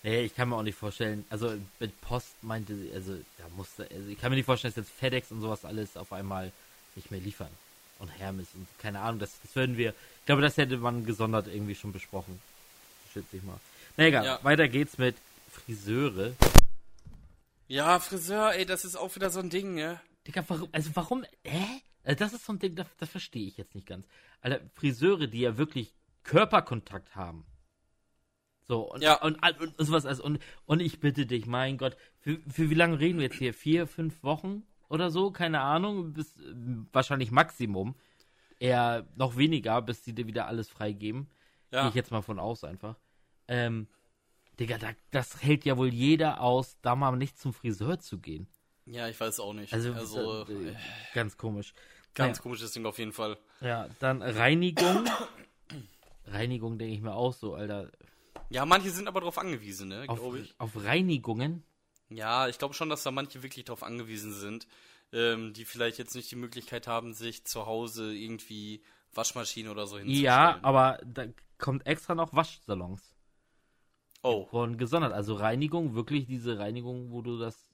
[0.03, 3.87] Nee, ich kann mir auch nicht vorstellen, also mit Post meinte sie, also da musste,
[3.89, 6.51] also ich kann mir nicht vorstellen, dass jetzt FedEx und sowas alles auf einmal
[6.95, 7.49] nicht mehr liefern.
[7.99, 11.47] Und Hermes und keine Ahnung, das, das würden wir, ich glaube, das hätte man gesondert
[11.47, 12.37] irgendwie schon besprochen.
[13.13, 13.59] Schätze ich mal.
[13.95, 14.39] Na egal, Ja.
[14.43, 15.15] weiter geht's mit
[15.51, 16.33] Friseure.
[17.69, 20.01] Ja, Friseur, ey, das ist auch wieder so ein Ding, ne?
[20.27, 21.65] Digga, warum, also warum, hä?
[22.03, 24.05] Also das ist so ein Ding, das, das verstehe ich jetzt nicht ganz.
[24.41, 27.45] Alter, Friseure, die ja wirklich Körperkontakt haben.
[28.67, 29.21] So, und, Ja.
[29.21, 32.75] und, und, und sowas, also, und, und ich bitte dich, mein Gott, für, für wie
[32.75, 33.53] lange reden wir jetzt hier?
[33.53, 35.31] Vier, fünf Wochen oder so?
[35.31, 36.39] Keine Ahnung, bis,
[36.93, 37.95] wahrscheinlich Maximum.
[38.59, 41.27] Eher noch weniger, bis die dir wieder alles freigeben.
[41.71, 41.89] Gehe Ja.
[41.89, 42.95] ich jetzt mal von aus einfach.
[43.49, 43.87] Ähm,
[44.59, 48.47] Digga, da, das hält ja wohl jeder aus, da mal nicht zum Friseur zu gehen.
[48.85, 49.73] Ja, ich weiß auch nicht.
[49.73, 50.75] Also, Also, äh, äh,
[51.13, 51.73] ganz komisch.
[52.13, 52.43] ganz naja.
[52.43, 53.37] komisches Ding auf jeden Fall.
[53.59, 55.03] Ja, dann Reinigung.
[56.27, 57.91] Reinigung denke ich mir auch so, Alter.
[58.53, 60.53] Ja, manche sind aber darauf angewiesen, ne, Auf, glaube ich.
[60.59, 61.63] auf Reinigungen.
[62.09, 64.67] Ja, ich glaube schon, dass da manche wirklich darauf angewiesen sind,
[65.11, 69.97] ähm, die vielleicht jetzt nicht die Möglichkeit haben, sich zu Hause irgendwie Waschmaschine oder so
[69.97, 70.25] hinzustellen.
[70.25, 71.25] Ja, aber da
[71.57, 73.15] kommt extra noch Waschsalons
[74.21, 75.13] Oh, von gesondert.
[75.13, 77.67] Also Reinigung, wirklich diese Reinigung, wo du das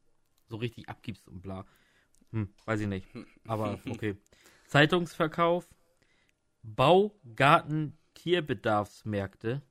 [0.47, 1.65] so richtig abgibst und bla.
[2.31, 3.07] Hm, weiß ich nicht.
[3.47, 4.15] Aber okay.
[4.67, 5.67] Zeitungsverkauf,
[6.63, 9.61] Bau, Garten, Tierbedarfsmärkte.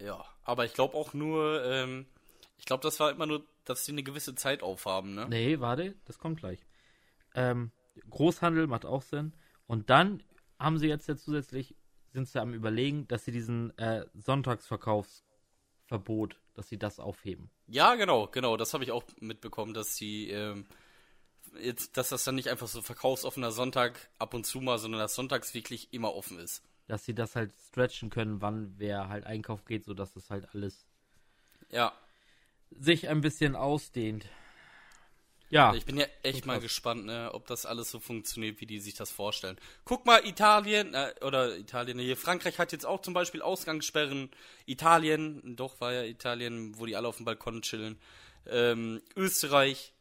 [0.00, 0.24] Ja.
[0.44, 2.06] Aber ich glaube auch nur, ähm,
[2.58, 5.26] ich glaube, das war immer nur, dass sie eine gewisse Zeit aufhaben, ne?
[5.28, 6.60] Nee, warte, das kommt gleich.
[7.34, 7.70] Ähm,
[8.08, 9.34] Großhandel macht auch Sinn.
[9.66, 10.22] Und dann
[10.58, 11.76] haben sie jetzt ja zusätzlich,
[12.12, 17.50] sind sie am überlegen, dass sie diesen äh, Sonntagsverkaufsverbot, dass sie das aufheben.
[17.66, 18.56] Ja, genau, genau.
[18.56, 20.66] Das habe ich auch mitbekommen, dass sie ähm,
[21.60, 25.14] jetzt, dass das dann nicht einfach so verkaufsoffener Sonntag ab und zu mal, sondern dass
[25.14, 26.62] sonntags wirklich immer offen ist.
[26.90, 30.84] Dass sie das halt stretchen können, wann wer halt einkaufen geht, sodass das halt alles
[31.70, 31.92] Ja.
[32.72, 34.26] sich ein bisschen ausdehnt.
[35.50, 38.80] Ja, Ich bin ja echt mal gespannt, ne, ob das alles so funktioniert, wie die
[38.80, 39.56] sich das vorstellen.
[39.84, 44.30] Guck mal, Italien, äh, oder Italien, hier, Frankreich hat jetzt auch zum Beispiel Ausgangssperren.
[44.66, 48.00] Italien, doch, war ja Italien, wo die alle auf dem Balkon chillen.
[48.46, 49.92] Ähm, Österreich,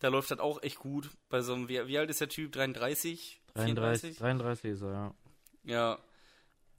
[0.00, 1.08] da läuft das auch echt gut.
[1.28, 2.50] Bei so einem, wie, wie alt ist der Typ?
[2.50, 3.40] 33?
[3.54, 5.14] 33, 33 ist er, ja.
[5.64, 5.98] Ja.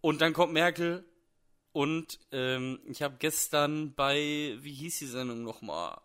[0.03, 1.05] Und dann kommt Merkel
[1.71, 5.97] und ähm, ich habe gestern bei, wie hieß die Sendung nochmal?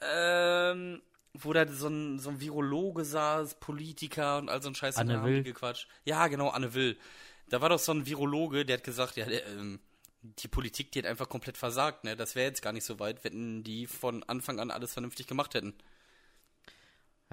[0.00, 1.02] Ähm,
[1.34, 5.22] wo da so ein, so ein Virologe saß, Politiker und all so ein Scheiß Anne
[5.22, 5.42] Will.
[5.42, 5.86] gequatscht.
[6.06, 6.96] Ja, genau, Anne Will.
[7.50, 9.80] Da war doch so ein Virologe, der hat gesagt, ja, der, ähm,
[10.22, 12.16] die Politik, die hat einfach komplett versagt, ne?
[12.16, 15.52] Das wäre jetzt gar nicht so weit, wenn die von Anfang an alles vernünftig gemacht
[15.52, 15.74] hätten.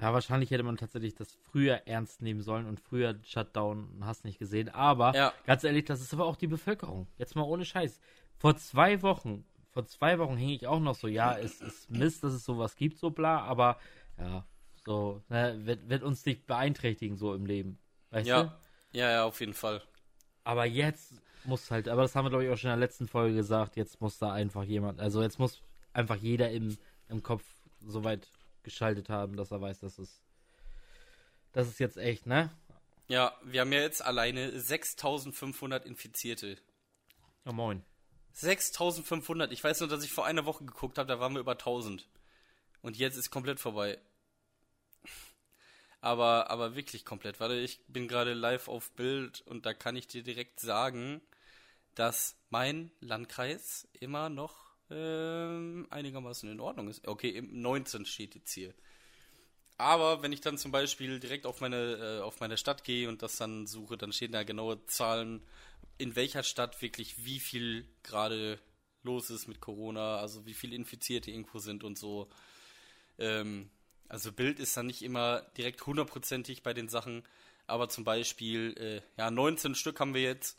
[0.00, 4.38] Ja, wahrscheinlich hätte man tatsächlich das früher ernst nehmen sollen und früher Shutdown hast nicht
[4.38, 4.68] gesehen.
[4.68, 5.32] Aber Ja.
[5.44, 7.08] ganz ehrlich, das ist aber auch die Bevölkerung.
[7.16, 8.00] Jetzt mal ohne Scheiß.
[8.36, 12.22] Vor zwei Wochen, vor zwei Wochen hing ich auch noch so, ja, es ist Mist,
[12.22, 13.78] dass es sowas gibt, so bla, aber
[14.18, 14.46] ja,
[14.84, 17.78] so, ne, wird, wird uns nicht beeinträchtigen so im Leben.
[18.10, 18.30] Weißt du?
[18.30, 18.58] Ja.
[18.92, 19.82] Ja, ja, auf jeden Fall.
[20.44, 23.06] Aber jetzt muss halt, aber das haben wir glaube ich auch schon in der letzten
[23.08, 25.60] Folge gesagt, jetzt muss da einfach jemand, also jetzt muss
[25.92, 27.44] einfach jeder im, im Kopf
[27.80, 28.30] so weit
[28.62, 30.20] geschaltet haben, dass er weiß, dass es,
[31.52, 32.50] das ist jetzt echt, ne?
[33.08, 36.58] Ja, wir haben ja jetzt alleine 6500 Infizierte.
[37.44, 37.82] Ja, moin.
[38.32, 39.50] 6500.
[39.52, 42.06] Ich weiß nur, dass ich vor einer Woche geguckt habe, da waren wir über 1000.
[42.82, 43.98] Und jetzt ist komplett vorbei.
[46.00, 47.40] Aber, aber wirklich komplett.
[47.40, 51.20] Warte, ich bin gerade live auf Bild und da kann ich dir direkt sagen,
[51.94, 57.06] dass mein Landkreis immer noch ähm, einigermaßen in Ordnung ist.
[57.06, 58.74] Okay, im 19 steht jetzt hier.
[59.76, 63.22] Aber wenn ich dann zum Beispiel direkt auf meine, äh, auf meine Stadt gehe und
[63.22, 65.42] das dann suche, dann stehen da genaue Zahlen,
[65.98, 68.58] in welcher Stadt wirklich wie viel gerade
[69.02, 72.28] los ist mit Corona, also wie viele Infizierte irgendwo sind und so.
[73.18, 73.70] Ähm,
[74.08, 77.22] also Bild ist dann nicht immer direkt hundertprozentig bei den Sachen,
[77.66, 80.58] aber zum Beispiel, äh, ja, 19 Stück haben wir jetzt.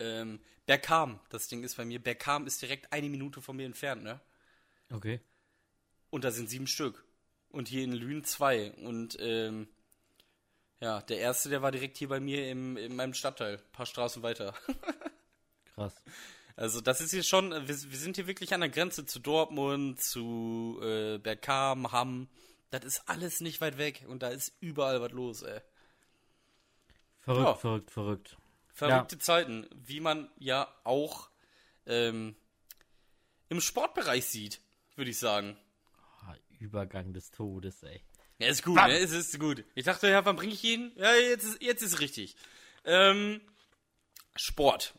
[0.00, 4.02] Ähm, Bergham, das Ding ist bei mir, Bergham ist direkt eine Minute von mir entfernt,
[4.02, 4.20] ne?
[4.90, 5.20] Okay.
[6.10, 7.04] Und da sind sieben Stück.
[7.50, 8.72] Und hier in Lünen zwei.
[8.72, 9.68] Und ähm,
[10.80, 13.86] ja, der erste, der war direkt hier bei mir im, in meinem Stadtteil, ein paar
[13.86, 14.54] Straßen weiter.
[15.74, 15.94] Krass.
[16.56, 20.00] Also das ist hier schon, wir, wir sind hier wirklich an der Grenze zu Dortmund,
[20.00, 22.28] zu äh, Bergkam, Hamm.
[22.70, 25.60] Das ist alles nicht weit weg und da ist überall was los, ey.
[27.20, 27.54] Verrückt, Ja.
[27.54, 28.36] verrückt, verrückt.
[28.78, 31.30] Verrückte Zeiten, wie man ja auch
[31.86, 32.36] ähm,
[33.48, 34.60] im Sportbereich sieht,
[34.94, 35.56] würde ich sagen.
[36.22, 38.02] Ah, Übergang des Todes, ey.
[38.38, 38.88] Ja, ist gut, Bam.
[38.90, 38.98] ne?
[38.98, 39.64] Es ist gut.
[39.74, 40.92] Ich dachte, ja, wann bringe ich ihn?
[40.96, 42.36] Ja, jetzt ist, jetzt ist richtig.
[42.84, 43.40] Ähm,
[44.36, 44.94] Sport.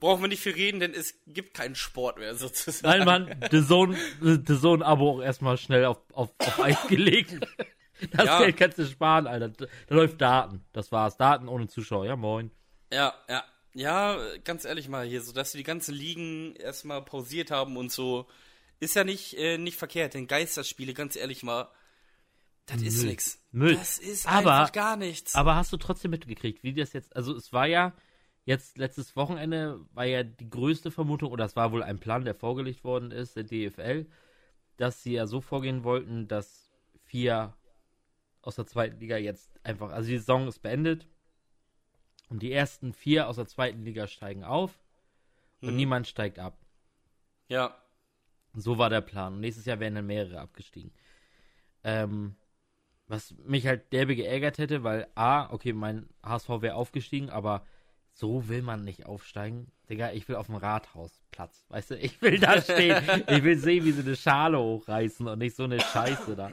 [0.00, 3.04] Brauchen wir nicht viel reden, denn es gibt keinen Sport mehr, sozusagen.
[3.04, 7.38] Nein, Mann, The Zone, The Zone-Abo auch erstmal schnell auf, auf, auf Eis gelegt.
[8.12, 8.38] Das Ja.
[8.38, 9.50] Geld kannst du sparen, Alter.
[9.50, 10.64] Da läuft Daten.
[10.72, 11.18] Das war's.
[11.18, 12.06] Daten ohne Zuschauer.
[12.06, 12.50] Ja, moin.
[12.92, 13.44] Ja, ja.
[13.72, 17.92] Ja, ganz ehrlich mal hier, so dass wir die ganzen Ligen erstmal pausiert haben und
[17.92, 18.26] so,
[18.80, 21.68] ist ja nicht, äh, nicht verkehrt, denn Geisterspiele, ganz ehrlich mal,
[22.66, 23.40] das ist nix.
[23.52, 23.76] Müll.
[23.76, 25.36] Das ist Aber- einfach gar nichts.
[25.36, 27.92] Aber hast du trotzdem mitgekriegt, wie das jetzt, also es war ja
[28.44, 32.34] jetzt letztes Wochenende war ja die größte Vermutung, oder es war wohl ein Plan, der
[32.34, 34.06] vorgelegt worden ist, der DFL,
[34.78, 36.70] dass sie ja so vorgehen wollten, dass
[37.04, 37.54] vier
[38.42, 41.06] aus der zweiten Liga jetzt einfach, also die Saison ist beendet
[42.30, 44.72] und die ersten vier aus der zweiten Liga steigen auf
[45.60, 45.76] und Mhm.
[45.76, 46.58] niemand steigt ab.
[47.48, 47.76] ja,
[48.54, 49.34] So war der Plan.
[49.34, 50.92] Und nächstes Jahr werden dann mehrere abgestiegen.
[51.84, 52.36] Ähm,
[53.08, 57.66] was mich halt derbe geärgert hätte, weil A, okay, mein HSV wäre aufgestiegen, aber
[58.12, 59.72] so will man nicht aufsteigen.
[59.90, 61.66] Digga, ich will auf dem Rathausplatz.
[61.68, 63.02] Weißt du, ich will da stehen.
[63.26, 66.52] ich will sehen, wie sie eine Schale hochreißen und nicht so eine Scheiße da.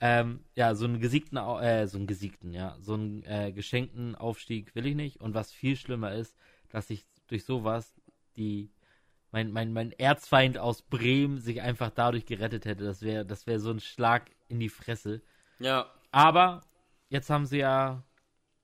[0.00, 4.74] Ähm, ja, so einen gesiegten, äh, so einen gesiegten, ja, so einen äh, geschenkten Aufstieg
[4.74, 5.20] will ich nicht.
[5.20, 6.36] Und was viel schlimmer ist,
[6.68, 7.94] dass ich durch sowas
[8.36, 8.70] die
[9.30, 12.84] mein, mein, mein Erzfeind aus Bremen sich einfach dadurch gerettet hätte.
[12.84, 15.22] Das wäre das wär so ein Schlag in die Fresse.
[15.58, 16.60] ja, Aber
[17.08, 18.04] jetzt haben sie ja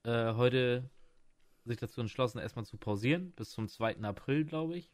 [0.03, 0.89] äh, heute
[1.65, 4.01] sich dazu entschlossen, erstmal zu pausieren, bis zum 2.
[4.01, 4.91] April, glaube ich.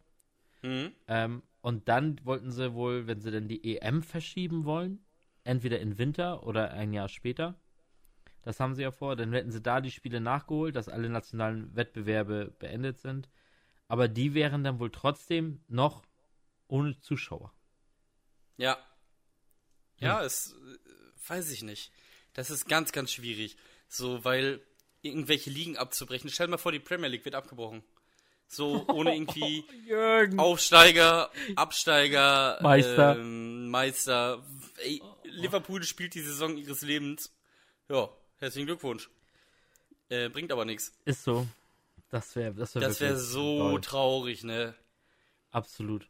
[0.62, 0.92] mhm.
[1.08, 5.04] Ähm, und dann wollten sie wohl, wenn sie dann die EM verschieben wollen,
[5.44, 7.60] entweder in Winter oder ein Jahr später.
[8.44, 9.18] Das haben sie ja vor.
[9.18, 13.28] Dann hätten sie da die Spiele nachgeholt, dass alle nationalen Wettbewerbe beendet sind.
[13.90, 16.06] Aber die wären dann wohl trotzdem noch
[16.68, 17.54] ohne Zuschauer.
[18.56, 18.78] Ja.
[20.00, 21.92] Ja, es äh, weiß ich nicht.
[22.34, 23.58] Das ist ganz, ganz schwierig.
[23.88, 24.62] So, weil
[25.08, 26.30] irgendwelche Ligen abzubrechen.
[26.30, 27.84] Stell dir mal vor, die Premier League wird abgebrochen.
[28.50, 30.40] So, ohne irgendwie Jürgen.
[30.40, 33.18] Aufsteiger, Absteiger, Meister.
[33.18, 34.42] Ähm, Meister.
[34.78, 37.34] Ey, Liverpool spielt die Saison ihres Lebens.
[37.90, 39.10] Ja, herzlichen Glückwunsch.
[40.10, 40.94] Äh, bringt aber nichts.
[41.06, 41.46] Ist so.
[42.10, 43.86] Das wäre das wär Das wäre so traurig.
[43.86, 44.76] traurig, ne?
[45.52, 46.08] Absolut.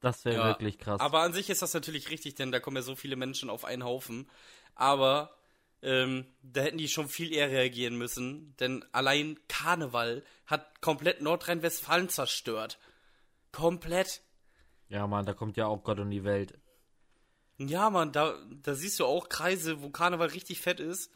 [0.00, 0.48] Das wäre Ja.
[0.48, 1.00] wirklich krass.
[1.00, 3.64] Aber an sich ist das natürlich richtig, denn da kommen ja so viele Menschen auf
[3.64, 4.28] einen Haufen.
[4.74, 5.34] Aber
[5.84, 12.08] ähm, da hätten die schon viel eher reagieren müssen, denn allein Karneval hat komplett Nordrhein-Westfalen
[12.08, 12.78] zerstört.
[13.52, 14.22] Komplett.
[14.88, 16.58] ja, Mann, da kommt ja auch Gott und die Welt.
[17.58, 21.12] Ja, Mann, da, da siehst du auch Kreise, wo Karneval richtig fett ist.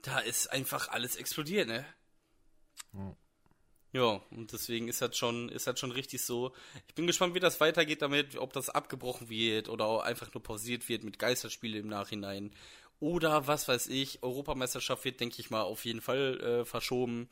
[0.00, 1.84] Da ist einfach alles explodiert, ne?
[2.94, 3.16] Ja.
[3.94, 6.54] Ja, und deswegen ist das schon, ist das schon richtig so.
[6.88, 10.42] Ich bin gespannt, wie das weitergeht damit, ob das abgebrochen wird oder auch einfach nur
[10.42, 12.52] pausiert wird mit Geisterspiele im Nachhinein.
[13.02, 17.28] Oder was weiß ich, Europameisterschaft wird, denke ich mal, auf jeden Fall äh, verschoben.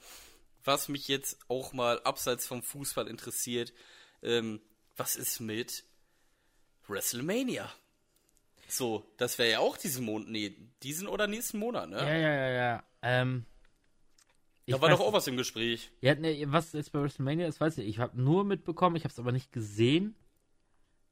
[0.64, 3.72] Was mich jetzt auch mal abseits vom Fußball interessiert,
[4.20, 4.60] ähm,
[4.96, 5.84] was ist mit
[6.88, 7.72] WrestleMania?
[8.66, 11.98] So, das wäre ja auch diesen Monat, nee, diesen oder nächsten Monat, ne?
[11.98, 12.84] Ja, ja, ja, ja.
[13.02, 13.46] Ähm,
[14.66, 15.92] da ich war weiß- doch auch was im Gespräch.
[16.00, 17.86] Ja, ne, was jetzt bei WrestleMania ist, weiß ich.
[17.86, 20.16] Ich habe nur mitbekommen, ich habe es aber nicht gesehen,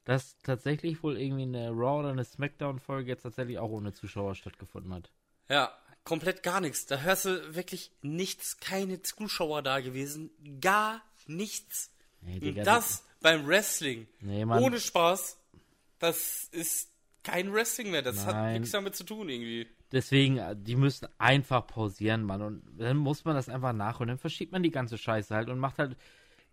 [0.09, 4.91] dass tatsächlich wohl irgendwie eine Raw oder eine Smackdown-Folge jetzt tatsächlich auch ohne Zuschauer stattgefunden
[4.91, 5.11] hat.
[5.49, 5.71] Ja,
[6.03, 6.87] komplett gar nichts.
[6.87, 10.31] Da hörst du wirklich nichts, keine Zuschauer da gewesen.
[10.61, 11.91] Gar nichts.
[12.21, 14.07] Nee, Digga, Und das beim Wrestling.
[14.19, 14.45] Nee.
[14.45, 15.37] Ohne Spaß.
[15.99, 16.89] Das ist
[17.23, 18.01] kein Wrestling mehr.
[18.01, 18.61] Das hat Nein.
[18.61, 19.67] nichts damit zu tun irgendwie.
[19.91, 22.41] Deswegen, äh, die müssen einfach pausieren, Mann.
[22.41, 24.07] Und dann muss man das einfach nachholen.
[24.07, 25.95] Dann verschiebt man die ganze Scheiße halt und macht halt.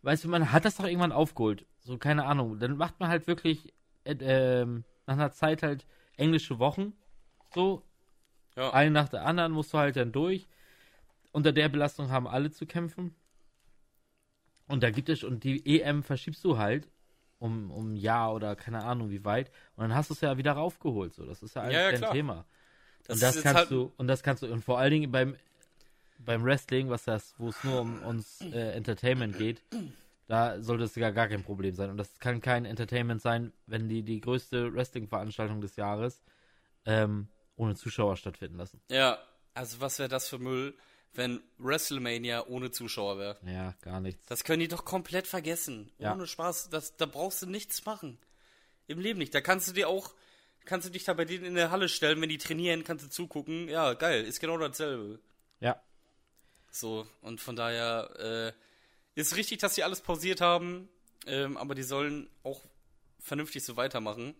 [0.03, 1.64] Weißt du, man hat das doch irgendwann aufgeholt.
[1.87, 2.59] So, keine Ahnung.
[2.59, 3.72] Dann macht man halt wirklich
[4.05, 6.92] äh, ähm, nach einer Zeit halt englische Wochen.
[7.55, 7.83] So,
[8.57, 8.72] Ja.
[8.72, 10.49] eine nach der anderen musst du halt dann durch.
[11.33, 13.14] Unter der Belastung haben alle zu kämpfen.
[14.68, 16.88] Und da gibt es, und die EM verschiebst du halt
[17.38, 19.51] um, um ein Jahr oder keine Ahnung wie weit.
[19.77, 21.14] Und dann hast du es ja wieder raufgeholt.
[21.14, 22.12] So, das ist ja alles Ja, ja, dein klar.
[22.12, 22.44] Thema.
[23.05, 25.37] Das und das kannst halt- du, und das kannst du, und vor allen Dingen beim,
[26.18, 29.62] beim Wrestling, was das, wo es nur um uns äh, Entertainment geht,
[30.27, 31.91] da sollte es ja gar kein Problem sein.
[31.91, 36.23] Und das kann kein Entertainment sein, wenn die die größte Wrestling-Veranstaltung des Jahres
[36.85, 38.81] ähm, ohne Zuschauer stattfinden lassen.
[38.91, 39.19] Ja,
[39.55, 40.75] also was wäre das für Müll,
[41.15, 43.39] wenn WrestleMania ohne Zuschauer wäre?
[43.47, 44.27] Ja, gar nichts.
[44.27, 45.91] Das können die doch komplett vergessen.
[45.99, 46.12] Ja.
[46.12, 46.69] Ohne Spaß.
[46.71, 48.19] Das, da brauchst du nichts machen.
[48.87, 49.35] Im Leben nicht.
[49.35, 50.12] Da kannst du dir auch,
[50.65, 53.09] kannst du dich da bei denen in der Halle stellen, wenn die trainieren, kannst du
[53.11, 53.69] zugucken.
[53.69, 55.21] Ja, geil, ist genau dasselbe.
[55.61, 55.81] Ja,
[56.71, 58.53] So, und von daher äh,
[59.16, 60.88] ist richtig, dass sie alles pausiert haben,
[61.26, 62.64] ähm, aber die sollen auch
[63.18, 64.35] vernünftig so weitermachen.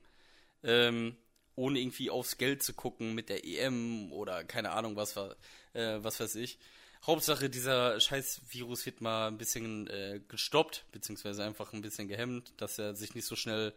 [0.62, 1.16] Ähm,
[1.56, 5.34] ohne irgendwie aufs Geld zu gucken mit der EM oder keine Ahnung was war,
[5.72, 6.58] äh, was weiß ich.
[7.04, 12.52] Hauptsache, dieser scheiß Virus wird mal ein bisschen äh, gestoppt, beziehungsweise einfach ein bisschen gehemmt,
[12.58, 13.74] dass er sich nicht so schnell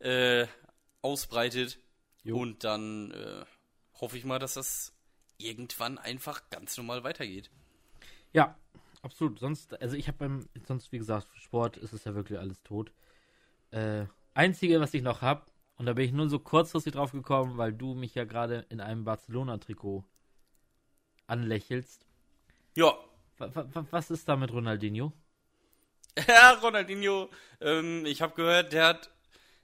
[0.00, 0.46] äh,
[1.02, 1.78] ausbreitet.
[2.24, 2.38] Jo.
[2.38, 3.44] Und dann äh,
[4.00, 4.92] hoffe ich mal, dass das
[5.38, 7.50] irgendwann einfach ganz normal weitergeht.
[8.32, 8.56] ja,
[9.08, 9.38] absolut.
[9.38, 12.92] Sonst, also ich habe beim, sonst wie gesagt, Sport ist es ja wirklich alles tot.
[13.72, 17.58] Äh, einzige, was ich noch habe, und da bin ich nur so kurzfristig drauf gekommen,
[17.58, 20.04] weil du mich ja gerade in einem Barcelona-Trikot
[21.28, 22.06] anlächelst.
[22.76, 22.98] Ja,
[23.38, 25.12] Wa- wa- wa- Was ist da mit Ronaldinho?
[26.28, 29.10] Ja, Ronaldinho, ähm, ich habe gehört, der hat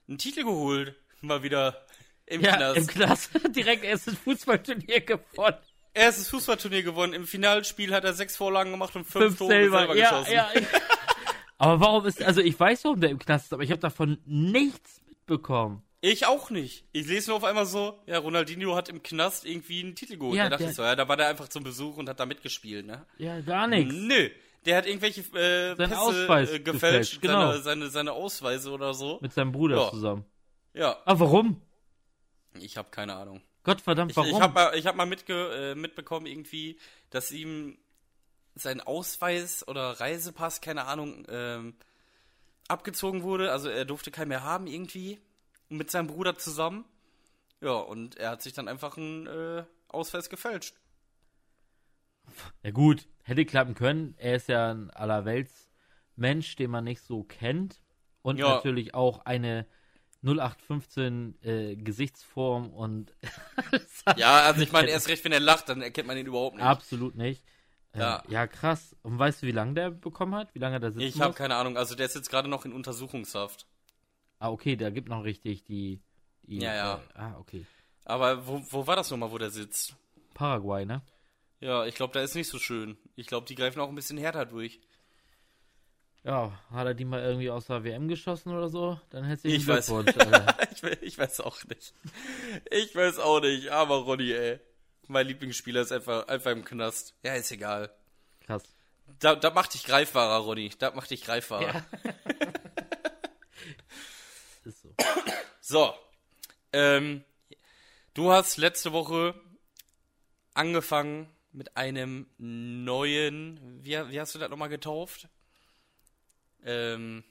[0.07, 0.95] einen Titel geholt.
[1.21, 1.85] Mal wieder
[2.25, 2.77] im Ja, Knast.
[2.77, 3.31] im Knast.
[3.55, 5.57] Direkt erstes Fußballturnier gewonnen.
[5.95, 7.13] Erstes Fußballturnier gewonnen.
[7.13, 9.77] Im Finalspiel hat er sechs Vorlagen gemacht und fünf, Fünf Tore selber.
[9.79, 10.33] selber, ja, geschossen.
[10.33, 10.49] ja.
[11.57, 14.19] aber warum ist, also ich weiß, warum der im Knast ist, aber ich habe davon
[14.25, 15.81] nichts mitbekommen.
[16.01, 16.85] Ich auch nicht.
[16.91, 20.35] Ich lese nur auf einmal so, ja, Ronaldinho hat im Knast irgendwie einen Titel geholt.
[20.35, 22.19] Ja, da dachte der- ich so, ja, da war der einfach zum Besuch und hat
[22.19, 23.05] da mitgespielt, ne?
[23.17, 23.93] Ja, gar nichts.
[23.95, 24.29] Nö.
[24.65, 27.51] Der hat irgendwelche äh, Pässe Ausweis äh, gefälscht, gefälscht, genau.
[27.53, 29.19] seine, seine, seine Ausweise oder so.
[29.21, 29.89] Mit seinem Bruder Ja.
[29.91, 30.25] zusammen.
[30.73, 31.61] Ja, Aber warum?
[32.59, 33.41] ich habe keine Ahnung.
[33.65, 34.31] Gottverdammt, Ich, warum?
[34.31, 37.77] ich habe mal, ich hab mal mitge äh, mitbekommen irgendwie, dass ihm
[38.55, 41.75] sein Ausweis oder Reisepass, keine Ahnung, ähm,
[42.67, 43.51] abgezogen wurde.
[43.51, 45.19] Also er durfte keinen mehr haben irgendwie.
[45.67, 46.85] Mit seinem Bruder zusammen.
[47.59, 50.75] Ja, und er hat sich dann einfach einen äh, Ausweis gefälscht.
[52.63, 54.15] Ja gut, hätte klappen können.
[54.17, 57.81] Er ist ja ein Allerweltsmensch, den man nicht so kennt.
[58.21, 58.55] Und Ja.
[58.55, 59.65] natürlich auch eine
[60.25, 63.13] 0815 äh, Gesichtsform und
[64.17, 66.65] Ja, also ich meine, erst recht, wenn er lacht, dann erkennt man ihn überhaupt nicht.
[66.65, 67.43] absolut nicht.
[67.93, 68.23] Äh, Ja.
[68.27, 68.95] ja, krass.
[69.03, 70.53] Und weißt du, wie lange der bekommen hat?
[70.55, 71.77] Wie lange der sitzen Ich habe keine Ahnung.
[71.77, 73.67] Also der ist jetzt gerade noch in Untersuchungshaft.
[74.39, 76.01] Ah, okay, der gibt noch richtig die.
[76.43, 76.95] die Ja, ja.
[76.95, 77.65] Äh, ah, okay.
[78.03, 79.95] Aber wo, wo war das nochmal, wo der sitzt?
[80.33, 81.01] Paraguay, ne?
[81.59, 82.97] Ja, ich glaube, da ist nicht so schön.
[83.15, 84.79] Ich glaube, die greifen auch ein bisschen härter durch.
[86.25, 88.99] Ja, hat er die mal irgendwie aus der WM geschossen oder so?
[89.11, 89.89] Dann herzlichen Ich weiß.
[90.71, 91.93] Ich, ich weiß auch nicht.
[92.71, 94.59] Ich weiß auch nicht, aber Ronny, ey.
[95.07, 97.13] Mein Lieblingsspieler ist einfach, einfach im Knast.
[97.23, 97.91] Ja, ist egal.
[98.41, 98.63] Krass.
[99.19, 100.71] Da, da macht dich greifbarer, Ronny.
[100.79, 101.85] Da macht dich greifbarer.
[104.65, 104.95] Ist so.
[105.61, 105.93] So.
[106.73, 107.23] Ähm,
[108.15, 109.35] du hast letzte Woche
[110.55, 115.29] angefangen mit einem neuen, wie, wie hast du das nochmal getauft?
[116.65, 117.23] Ähm,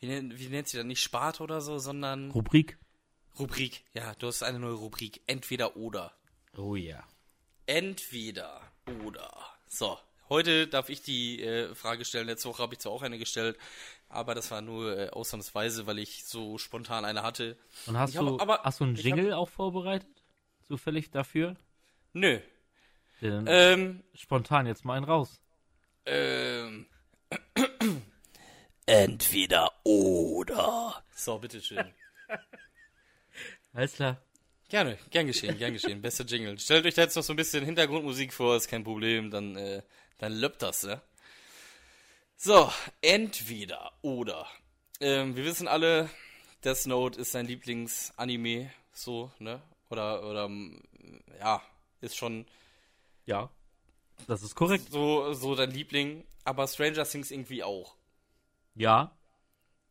[0.00, 0.86] wie, nennt- wie nennt sie das?
[0.86, 2.78] Nicht Sparte oder so, sondern Rubrik.
[3.38, 3.84] Rubrik.
[3.94, 5.20] Ja, du hast eine neue Rubrik.
[5.26, 6.12] Entweder oder.
[6.56, 7.02] Oh ja.
[7.66, 8.60] Entweder
[9.04, 9.30] oder.
[9.68, 9.98] So,
[10.28, 12.26] heute darf ich die äh, Frage stellen.
[12.26, 13.56] Letzte Woche habe ich zwar auch eine gestellt,
[14.08, 17.56] aber das war nur äh, ausnahmsweise, weil ich so spontan eine hatte.
[17.86, 20.08] Und hast Ich hab- du, aber- hast du einen ich hab- Jingle auch vorbereitet?
[20.66, 21.56] Zufällig dafür?
[22.12, 22.40] Nö.
[23.22, 25.40] Ähm, spontan jetzt mal einen raus.
[26.06, 26.86] ähm.
[29.00, 31.02] Entweder oder.
[31.14, 31.94] So, bitteschön.
[33.72, 34.20] Alles klar.
[34.68, 36.02] Gerne, gern geschehen, gern geschehen.
[36.02, 36.58] Bester Jingle.
[36.58, 39.82] Stellt euch da jetzt noch so ein bisschen Hintergrundmusik vor, ist kein Problem, dann, äh,
[40.18, 41.00] dann löppt das, ne?
[42.36, 44.46] So, entweder oder.
[45.00, 46.10] Ähm, wir wissen alle,
[46.62, 49.62] Death Note ist sein Lieblingsanime, so, ne?
[49.88, 50.50] Oder, oder,
[51.38, 51.62] ja,
[52.02, 52.44] ist schon
[53.24, 53.48] Ja.
[54.26, 54.92] Das ist korrekt.
[54.92, 57.96] so, so dein Liebling, aber Stranger Things irgendwie auch.
[58.74, 59.16] Ja.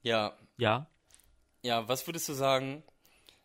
[0.02, 0.90] Ja, Ja.
[1.62, 2.84] ja, was würdest du sagen?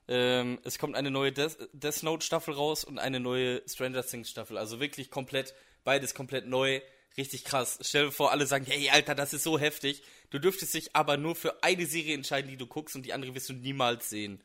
[0.07, 4.31] Ähm, es kommt eine neue Death, Death Note Staffel raus und eine neue Stranger Things
[4.31, 4.59] Staffel.
[4.59, 6.81] Also wirklich komplett, beides komplett neu.
[7.17, 7.79] Richtig krass.
[7.81, 10.03] Stell dir vor, alle sagen, hey Alter, das ist so heftig.
[10.31, 13.35] Du dürftest dich aber nur für eine Serie entscheiden, die du guckst und die andere
[13.35, 14.43] wirst du niemals sehen.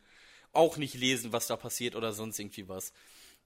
[0.54, 2.94] Auch nicht lesen, was da passiert oder sonst irgendwie was.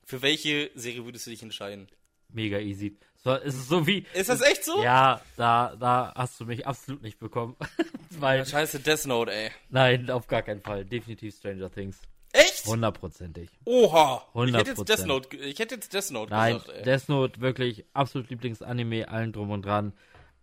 [0.06, 1.88] Für welche Serie würdest du dich entscheiden?
[2.30, 2.98] Mega easy.
[3.24, 4.06] So, es ist so wie.
[4.14, 4.84] Ist das echt so?
[4.84, 7.56] Ja, da, da hast du mich absolut nicht bekommen.
[8.10, 9.50] Weil, Scheiße, Death Note, ey.
[9.70, 10.84] nein, auf gar keinen Fall.
[10.84, 12.02] Definitiv Stranger Things.
[12.34, 12.66] Echt?
[12.66, 13.50] Hundertprozentig.
[13.64, 14.24] Oha.
[14.46, 14.86] Ich hätte jetzt 100%.
[14.86, 16.84] Death Note, ich hätte jetzt Death Note Nein, gesagt, ey.
[16.84, 19.94] Death Note wirklich absolut Lieblingsanime, allen drum und dran.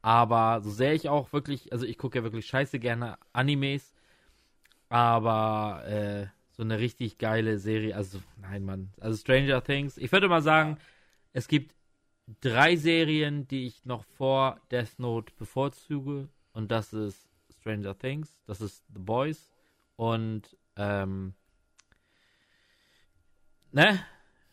[0.01, 3.93] Aber so sehr ich auch wirklich, also ich gucke ja wirklich scheiße gerne Animes,
[4.89, 8.93] aber äh, so eine richtig geile Serie, also nein, Mann.
[9.01, 10.79] Also Stranger Things, ich würde mal sagen,
[11.33, 11.75] es gibt
[12.41, 17.29] drei Serien, die ich noch vor Death Note bevorzuge und das ist
[17.61, 19.51] Stranger Things, das ist The Boys
[19.97, 21.35] und ähm,
[23.73, 24.05] ne?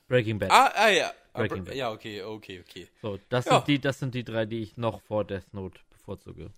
[0.08, 0.52] Breaking Bad.
[0.52, 1.14] Ah, ah ja.
[1.34, 1.76] Breaking Aber- Bad.
[1.76, 2.88] Ja, okay, okay, okay.
[3.02, 3.56] So, das Ja.
[3.58, 6.52] sind die, das sind die drei, die ich noch vor Death Note bevorzuge.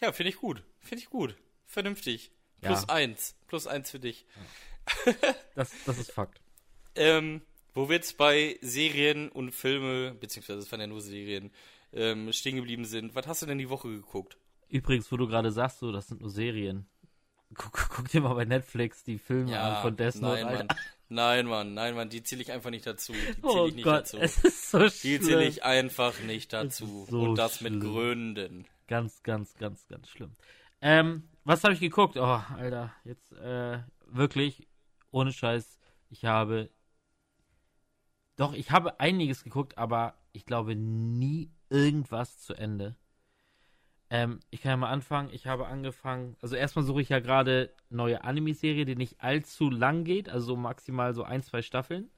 [0.00, 0.62] Ja, finde ich gut.
[0.80, 1.36] Finde ich gut.
[1.66, 2.30] Vernünftig.
[2.60, 2.94] Plus Ja.
[2.94, 3.36] eins.
[3.46, 4.26] Plus eins für dich.
[5.54, 6.40] Das, das ist Fakt.
[6.96, 7.40] Ähm,
[7.74, 11.50] wo wir jetzt bei Serien und Filme, beziehungsweise es waren ja nur Serien,
[11.92, 13.14] ähm, stehen geblieben sind.
[13.14, 14.36] Was hast du denn die Woche geguckt?
[14.68, 16.86] Übrigens, wo du gerade sagst, so, das sind nur Serien.
[17.54, 20.42] Guck, guck dir mal bei Netflix die Filme an von Death Note.
[20.44, 20.54] nein.
[20.54, 20.68] Mann.
[21.12, 23.12] Nein, Mann, nein, Mann, die zähle ich einfach nicht dazu.
[23.12, 24.18] Die zähle Oh ich nicht Gott, dazu.
[24.18, 27.04] es ist so Die zähle ich einfach nicht dazu.
[27.10, 27.80] so und das mit schlimm.
[27.92, 28.66] Gründen.
[28.86, 30.36] Ganz, ganz, ganz, ganz schlimm.
[30.80, 32.16] Ähm, was habe ich geguckt?
[32.16, 32.22] Oh,
[32.56, 34.68] Alter, jetzt äh, wirklich,
[35.10, 35.80] ohne Scheiß,
[36.10, 36.70] ich habe.
[38.40, 42.96] Doch, ich habe einiges geguckt, aber ich glaube nie irgendwas zu Ende.
[44.08, 45.28] Ähm, ich kann ja mal anfangen.
[45.30, 50.04] Ich habe angefangen, also erstmal suche ich ja gerade neue Anime-Serie, die nicht allzu lang
[50.04, 52.08] geht, also so maximal so ein, zwei Staffeln.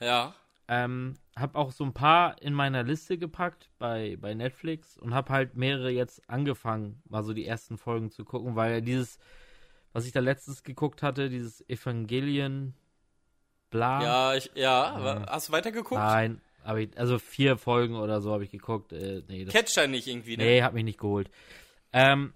[0.00, 0.34] Ja.
[0.66, 5.30] Ähm, hab auch so ein paar in meiner Liste gepackt bei, bei Netflix und hab
[5.30, 9.20] halt mehrere jetzt angefangen, mal so die ersten Folgen zu gucken, weil dieses,
[9.92, 12.74] was ich da letztens geguckt hatte, dieses Evangelion
[13.70, 14.02] bla.
[14.02, 16.00] Ja, ich, ja, aber hast du weitergeguckt?
[16.00, 18.92] Nein, aber ich, also vier Folgen oder so habe ich geguckt.
[18.92, 20.44] Äh, nee, das, Catch nicht irgendwie, ne?
[20.44, 21.30] nee, hat mich nicht geholt.
[21.92, 22.34] Ähm,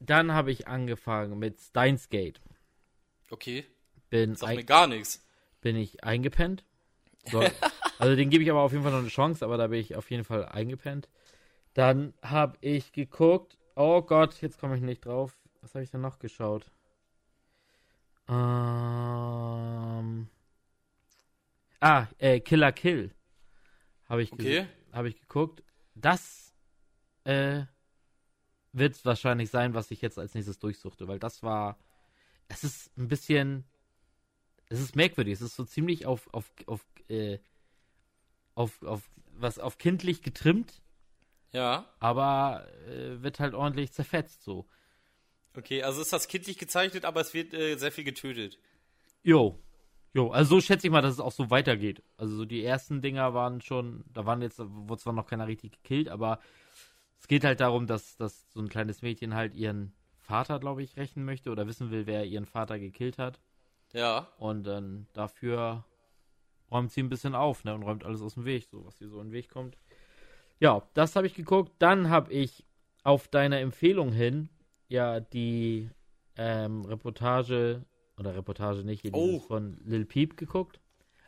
[0.00, 2.40] dann habe ich angefangen mit Steins Gate.
[3.30, 3.66] Okay,
[4.10, 5.24] Bin, sag mir gar nichts.
[5.60, 6.64] bin ich eingepennt.
[7.30, 7.40] So,
[7.98, 9.96] also den gebe ich aber auf jeden Fall noch eine Chance, aber da bin ich
[9.96, 11.08] auf jeden Fall eingepennt.
[11.74, 13.58] Dann habe ich geguckt.
[13.76, 15.36] Oh Gott, jetzt komme ich nicht drauf.
[15.60, 16.70] Was habe ich denn noch geschaut?
[18.28, 20.28] Ähm.
[21.80, 23.14] Ah, äh, Killer Kill.
[24.08, 24.66] Habe ich, Okay.
[24.92, 25.62] hab ich geguckt.
[25.94, 26.54] Das
[27.24, 27.62] äh,
[28.72, 31.78] wird wahrscheinlich sein, was ich jetzt als nächstes durchsuchte, weil das war.
[32.48, 33.64] Es ist ein bisschen.
[34.70, 35.34] Es ist merkwürdig.
[35.34, 37.38] Es ist so ziemlich auf, auf, auf, äh,
[38.54, 40.82] auf, auf, was, auf kindlich getrimmt,
[41.52, 41.86] Ja.
[42.00, 44.66] aber äh, wird halt ordentlich zerfetzt so.
[45.56, 48.58] Okay, also ist das kindlich gezeichnet, aber es wird äh, sehr viel getötet.
[49.22, 49.58] Jo.
[50.18, 52.02] Jo, also so schätze ich mal, dass es auch so weitergeht.
[52.16, 55.70] Also so die ersten Dinger waren schon, da waren jetzt, wurde zwar noch keiner richtig
[55.70, 56.40] gekillt, aber
[57.20, 60.96] es geht halt darum, dass, dass so ein kleines Mädchen halt ihren Vater, glaube ich,
[60.96, 63.38] rächen möchte oder wissen will, wer ihren Vater gekillt hat.
[63.92, 64.26] Ja.
[64.38, 65.84] Und dann dafür
[66.68, 69.08] räumt sie ein bisschen auf, ne, und räumt alles aus dem Weg, so was ihr
[69.08, 69.78] so in den Weg kommt.
[70.58, 71.70] Ja, das habe ich geguckt.
[71.78, 72.66] Dann habe ich
[73.04, 74.48] auf deine Empfehlung hin
[74.88, 75.88] ja die
[76.34, 77.86] ähm, Reportage
[78.18, 79.40] oder Reportage nicht, Oh.
[79.40, 80.80] von Lil Peep geguckt.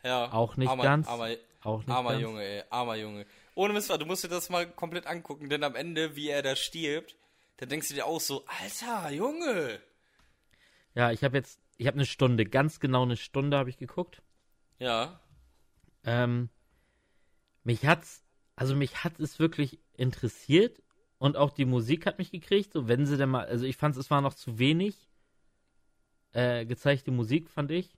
[0.03, 0.31] Ja.
[0.31, 1.07] Auch nicht armer, ganz.
[1.07, 1.29] Armer,
[1.63, 2.21] Auch nicht armer ganz.
[2.21, 2.63] Junge, ey.
[2.69, 3.25] Armer Junge.
[3.55, 6.55] Ohne Mist, du musst dir das mal komplett angucken, denn am Ende, wie er da
[6.55, 7.15] stirbt,
[7.57, 9.79] da denkst du dir auch so, Alter, Junge.
[10.95, 14.21] Ja, ich habe jetzt, ich habe eine Stunde, ganz genau eine Stunde habe ich geguckt.
[14.79, 15.19] Ja.
[16.03, 16.49] Ähm,
[17.63, 18.23] mich hat's,
[18.55, 20.81] also mich hat es wirklich interessiert
[21.19, 22.73] und auch die Musik hat mich gekriegt.
[22.73, 25.10] So, wenn sie denn mal, also ich fand es war noch zu wenig
[26.33, 27.97] äh, gezeigte Musik, fand ich.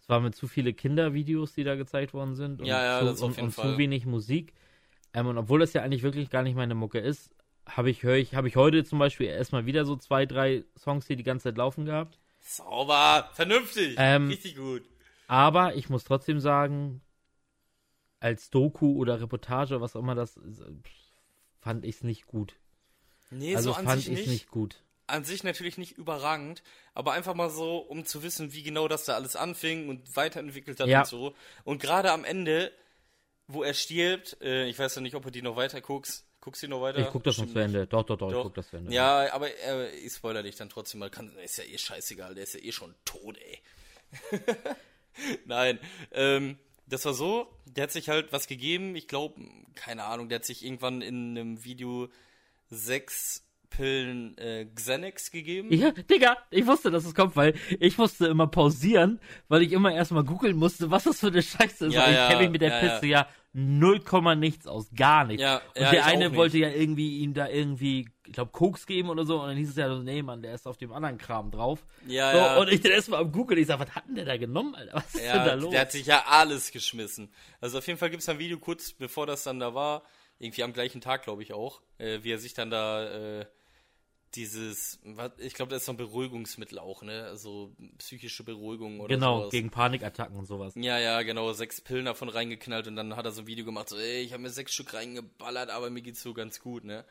[0.00, 2.60] Es waren mit zu viele Kindervideos, die da gezeigt worden sind.
[2.60, 4.52] Und Ja, ja, zu, und, und zu wenig Musik.
[5.14, 7.34] Ähm, und obwohl das ja eigentlich wirklich gar nicht meine Mucke ist,
[7.66, 11.16] habe ich, ich, habe ich heute zum Beispiel erstmal wieder so zwei, drei Songs, die
[11.16, 12.18] die ganze Zeit laufen gehabt.
[12.40, 14.82] Sauber, vernünftig, Ähm, richtig gut.
[15.26, 17.00] Aber ich muss trotzdem sagen,
[18.20, 20.62] als Doku oder Reportage, was auch immer das ist,
[21.60, 22.56] fand ich es nicht gut.
[23.30, 24.28] Nee, also so an fand ich es nicht.
[24.28, 24.82] nicht gut.
[25.06, 26.62] An sich natürlich nicht überragend,
[26.94, 30.80] aber einfach mal so, um zu wissen, wie genau das da alles anfing und weiterentwickelt
[30.80, 31.00] hat Ja.
[31.00, 31.34] und so.
[31.64, 32.72] Und gerade am Ende,
[33.46, 36.26] wo er stirbt, äh, ich weiß ja nicht, ob du die noch weiter guckst.
[36.40, 36.98] Guckst du die noch weiter?
[37.00, 37.86] Ich guck das noch Bestimmt zu Ende.
[37.86, 38.42] Doch, doch, doch, ich Doch.
[38.44, 38.92] guck das zu Ende.
[38.92, 41.10] Ja, aber äh, ich spoiler dich dann trotzdem mal.
[41.10, 43.60] Kann, ist ja eh scheißegal, der ist ja eh schon tot, ey.
[45.46, 45.78] Nein,
[46.12, 49.40] ähm, das war so, der hat sich halt was gegeben, ich glaube,
[49.74, 52.08] keine Ahnung, der hat sich irgendwann in einem Video
[52.68, 53.42] sechs
[53.76, 55.72] Pillen äh, Xanax gegeben.
[55.72, 59.92] Ja, Digga, ich wusste, dass es kommt, weil ich musste immer pausieren, weil ich immer
[59.92, 61.94] erstmal googeln musste, was das für eine Scheiße ist.
[61.94, 63.28] Ja, und ich ja, kenne mich mit der ja, Piste ja.
[63.52, 65.42] null Komma nichts aus, gar nichts.
[65.42, 69.24] Ja, und der eine wollte ja irgendwie ihm da irgendwie, ich glaube, Koks geben oder
[69.24, 71.50] so, und dann hieß es ja so, nee, Mann, der ist auf dem anderen Kram
[71.50, 71.84] drauf.
[72.06, 72.56] Ja, so, ja.
[72.58, 74.94] Und ich dann erstmal am Google, ich sag, was hat denn der da genommen, Alter?
[74.94, 75.70] Was ist denn da los?
[75.70, 77.32] der hat sich ja alles geschmissen.
[77.60, 80.02] Also auf jeden Fall gibt's ein Video kurz bevor das dann da war,
[80.38, 83.46] irgendwie am gleichen Tag, glaube ich auch, äh, wie er sich dann da äh,
[84.36, 87.24] dieses, was, ich glaube, das ist so ein Beruhigungsmittel auch, ne?
[87.24, 89.50] Also psychische Beruhigung oder genau, sowas.
[89.52, 90.74] gegen Panikattacken und sowas.
[90.76, 93.88] Ja, ja, genau, sechs Pillen davon reingeknallt und dann hat er so ein Video gemacht,
[93.88, 97.04] so, ey, ich habe mir sechs Stück reingeballert, aber mir geht's so ganz gut, ne?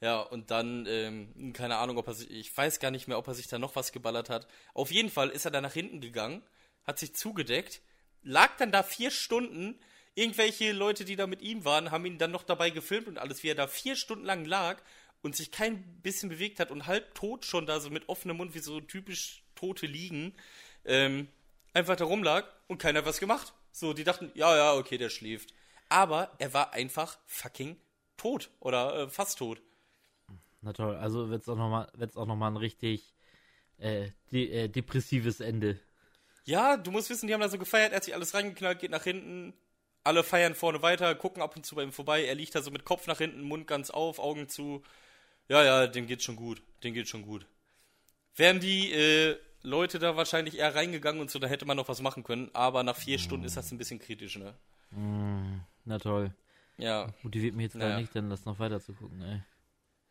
[0.00, 3.26] Ja, und dann, ähm, keine Ahnung, ob er sich, ich weiß gar nicht mehr, ob
[3.26, 4.46] er sich da noch was geballert hat.
[4.72, 6.42] Auf jeden Fall ist er dann nach hinten gegangen,
[6.84, 7.82] hat sich zugedeckt,
[8.22, 9.78] lag dann da vier Stunden,
[10.14, 13.42] irgendwelche Leute, die da mit ihm waren, haben ihn dann noch dabei gefilmt und alles,
[13.42, 14.80] wie er da vier Stunden lang lag
[15.22, 18.54] und sich kein bisschen bewegt hat und halb tot schon da so mit offenem Mund,
[18.54, 20.34] wie so typisch Tote liegen,
[20.84, 21.28] ähm,
[21.74, 23.52] einfach da rumlag und keiner was gemacht.
[23.72, 25.52] So, die dachten, ja, ja, okay, der schläft.
[25.88, 27.76] Aber er war einfach fucking
[28.16, 29.60] tot oder äh, fast tot.
[30.60, 33.14] Na toll, also wird's auch nochmal, wird's auch noch mal ein richtig
[33.78, 35.78] äh, de äh, depressives Ende.
[36.44, 38.90] Ja, du musst wissen, die haben da so gefeiert, er hat sich alles reingeknallt, geht
[38.90, 39.54] nach hinten,
[40.02, 42.70] alle feiern vorne weiter, gucken ab und zu bei ihm vorbei, er liegt da so
[42.70, 44.82] mit Kopf nach hinten, Mund ganz auf, Augen zu.
[45.48, 47.46] Ja, ja, dem geht's schon gut, dem geht's schon gut.
[48.36, 52.00] Wären die äh, Leute da wahrscheinlich eher reingegangen und so, da hätte man noch was
[52.02, 54.54] machen können, aber nach vier Stunden ist das ein bisschen kritisch, ne?
[55.84, 56.32] Na toll.
[56.76, 57.98] Ja, Motiviert mich jetzt Naja.
[57.98, 59.42] nicht, denn das noch weiter zu gucken, ey.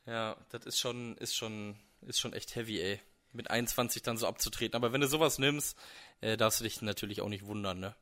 [0.05, 2.99] ja, das ist schon, ist schon, ist schon echt heavy, ey.
[3.31, 4.75] Mit 21 dann so abzutreten.
[4.75, 5.77] Aber wenn du sowas nimmst,
[6.21, 7.95] äh, darfst du dich natürlich auch nicht wundern, ne?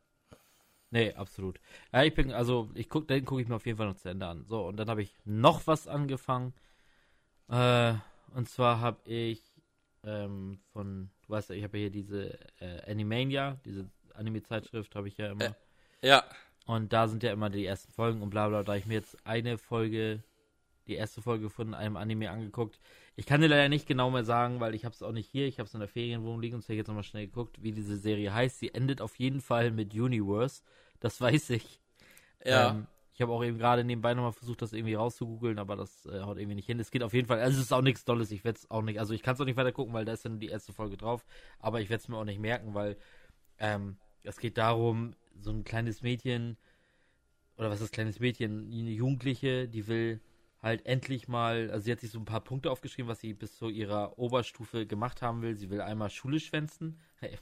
[0.91, 1.59] Nee, absolut.
[1.91, 4.07] Ja, ich bin, also, ich guck, den gucke ich mir auf jeden Fall noch zu
[4.07, 4.45] Ende an.
[4.45, 6.53] So, und dann habe ich noch was angefangen.
[7.49, 7.93] Äh,
[8.33, 9.41] und zwar habe ich
[10.03, 15.07] ähm, von, du weißt ja, ich habe ja hier diese äh, Animania, diese Anime-Zeitschrift habe
[15.07, 15.45] ich ja immer.
[15.45, 15.53] Äh.
[16.01, 16.23] Ja,
[16.65, 18.63] Und da sind ja immer die ersten Folgen und bla bla.
[18.63, 20.23] Da habe ich mir jetzt eine Folge,
[20.87, 22.79] die erste Folge von einem Anime angeguckt.
[23.15, 25.47] Ich kann dir leider nicht genau mehr sagen, weil ich habe es auch nicht hier.
[25.47, 27.71] Ich habe es in der Ferienwohnung liegen und ich habe jetzt nochmal schnell geguckt, wie
[27.71, 28.59] diese Serie heißt.
[28.59, 30.61] Sie endet auf jeden Fall mit Universe.
[30.99, 31.79] Das weiß ich.
[32.43, 32.71] ja.
[32.71, 36.19] Ähm, ich habe auch eben gerade nebenbei nochmal versucht, das irgendwie rauszugoogeln, aber das äh,
[36.19, 36.81] haut irgendwie nicht hin.
[36.81, 38.29] Es geht auf jeden Fall, also es ist auch nichts Dolles.
[38.29, 40.11] Ich werde es auch nicht, also ich kann es auch nicht weiter gucken, weil da
[40.11, 41.25] ist dann die erste Folge drauf.
[41.59, 42.97] Aber ich werde es mir auch nicht merken, weil
[43.57, 46.57] ähm, es geht darum, so ein kleines Mädchen,
[47.57, 50.19] oder was ist kleines Mädchen, eine Jugendliche, die will
[50.61, 53.55] halt endlich mal, also sie hat sich so ein paar Punkte aufgeschrieben, was sie bis
[53.55, 55.55] zu ihrer Oberstufe gemacht haben will.
[55.55, 56.99] Sie will einmal Schule schwänzen.
[57.21, 57.37] Hey,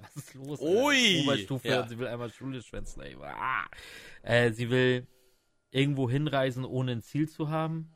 [0.00, 0.60] was ist los?
[0.60, 0.84] Alter?
[0.84, 1.82] Ui, Oberstufe ja.
[1.82, 3.02] und sie will einmal Schule schwänzen.
[3.02, 3.16] Ey.
[3.20, 3.66] Ah.
[4.22, 5.06] Äh, sie will
[5.70, 7.92] irgendwo hinreisen, ohne ein Ziel zu haben.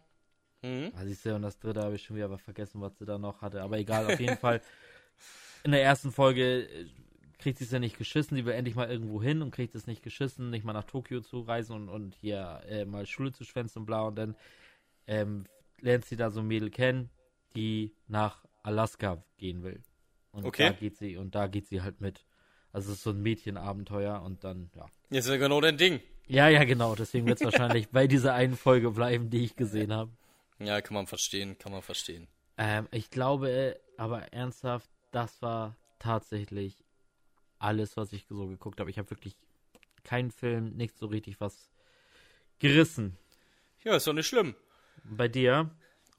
[0.63, 0.93] Mhm.
[0.95, 3.19] Ah, siehst du, und das dritte habe ich schon wieder aber vergessen, was sie da
[3.19, 3.63] noch hatte.
[3.63, 4.61] Aber egal, auf jeden Fall.
[5.65, 6.87] In der ersten Folge äh,
[7.39, 9.87] kriegt sie es ja nicht geschissen, sie will endlich mal irgendwo hin und kriegt es
[9.87, 13.45] nicht geschissen, nicht mal nach Tokio zu reisen und, und hier äh, mal Schule zu
[13.45, 14.37] schwänzen und bla und dann
[15.07, 15.45] ähm,
[15.81, 17.11] lernt sie da so ein Mädel kennen,
[17.57, 19.81] die nach Alaska gehen will.
[20.33, 20.69] Und Okay.
[20.69, 22.25] da geht sie, und da geht sie halt mit.
[22.73, 24.87] Also es ist so ein Mädchenabenteuer und dann, ja.
[25.11, 26.01] Jetzt ist ja genau dein Ding.
[26.31, 29.93] Ja, ja, genau, deswegen wird es wahrscheinlich bei dieser einen Folge bleiben, die ich gesehen
[29.93, 30.13] habe.
[30.61, 32.29] Ja, kann man verstehen, kann man verstehen.
[32.57, 36.85] Ähm, ich glaube, aber ernsthaft, das war tatsächlich
[37.59, 38.91] alles, was ich so geguckt habe.
[38.91, 39.35] Ich habe wirklich
[40.05, 41.69] keinen Film, nicht so richtig was
[42.61, 43.17] gerissen.
[43.83, 44.55] Ja, ist doch nicht schlimm.
[45.03, 45.69] Bei dir?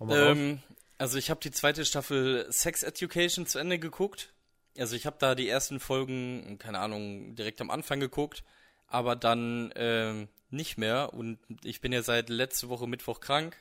[0.01, 0.61] Ähm,
[0.97, 4.33] also ich habe die zweite Staffel Sex Education zu Ende geguckt.
[4.77, 8.43] Also ich habe da die ersten Folgen, keine Ahnung, direkt am Anfang geguckt,
[8.91, 11.13] aber dann ähm, nicht mehr.
[11.13, 13.57] Und ich bin ja seit letzte Woche Mittwoch krank.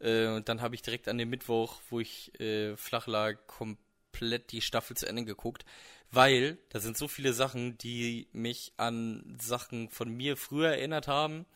[0.00, 4.52] Äh, und dann habe ich direkt an dem Mittwoch, wo ich äh, flach lag, komplett
[4.52, 5.64] die Staffel zu Ende geguckt.
[6.12, 11.46] Weil da sind so viele Sachen, die mich an Sachen von mir früher erinnert haben.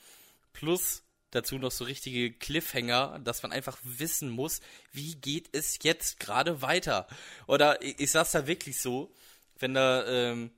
[0.53, 4.61] Plus dazu noch so richtige Cliffhanger, dass man einfach wissen muss,
[4.93, 7.09] wie geht es jetzt gerade weiter.
[7.47, 9.13] Oder ich, ich sag's da wirklich so,
[9.59, 10.53] wenn da ähm,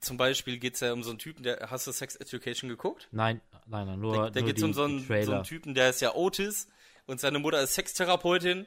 [0.00, 3.08] zum Beispiel geht's ja um so einen Typen, der hast du Sex Education geguckt?
[3.10, 5.90] Nein, nein, nein, nur, Da, da geht's die, um so einen, so einen Typen, der
[5.90, 6.68] ist ja Otis
[7.06, 8.66] und seine Mutter ist Sextherapeutin.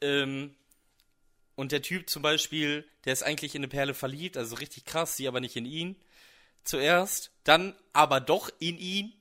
[0.00, 0.54] Ähm,
[1.54, 5.16] und der Typ zum Beispiel, der ist eigentlich in eine Perle verliebt, also richtig krass,
[5.16, 5.96] sie aber nicht in ihn.
[6.62, 9.12] Zuerst, dann aber doch in ihn.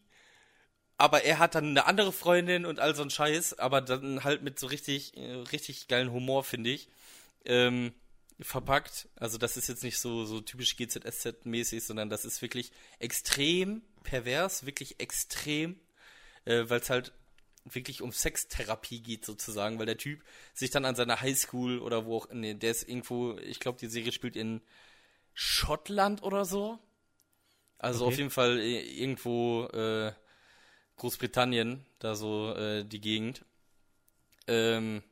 [0.97, 4.41] Aber er hat dann eine andere Freundin und all so ein Scheiß, aber dann halt
[4.41, 6.89] mit so richtig, äh, richtig geilen Humor, finde ich.
[7.45, 7.93] Ähm,
[8.39, 9.07] verpackt.
[9.15, 14.65] Also das ist jetzt nicht so, so typisch GZSZ-mäßig, sondern das ist wirklich extrem pervers,
[14.65, 15.79] wirklich extrem,
[16.45, 17.13] äh, weil es halt
[17.65, 20.23] wirklich um Sextherapie geht sozusagen, weil der Typ
[20.53, 23.87] sich dann an seiner Highschool oder wo auch, nee, der ist irgendwo, ich glaube, die
[23.87, 24.61] Serie spielt in
[25.33, 26.79] Schottland oder so.
[27.79, 28.13] Also Okay.
[28.13, 30.13] auf jeden Fall äh, irgendwo äh,
[30.97, 33.45] Großbritannien, da so äh, die Gegend.
[34.47, 35.03] Ähm,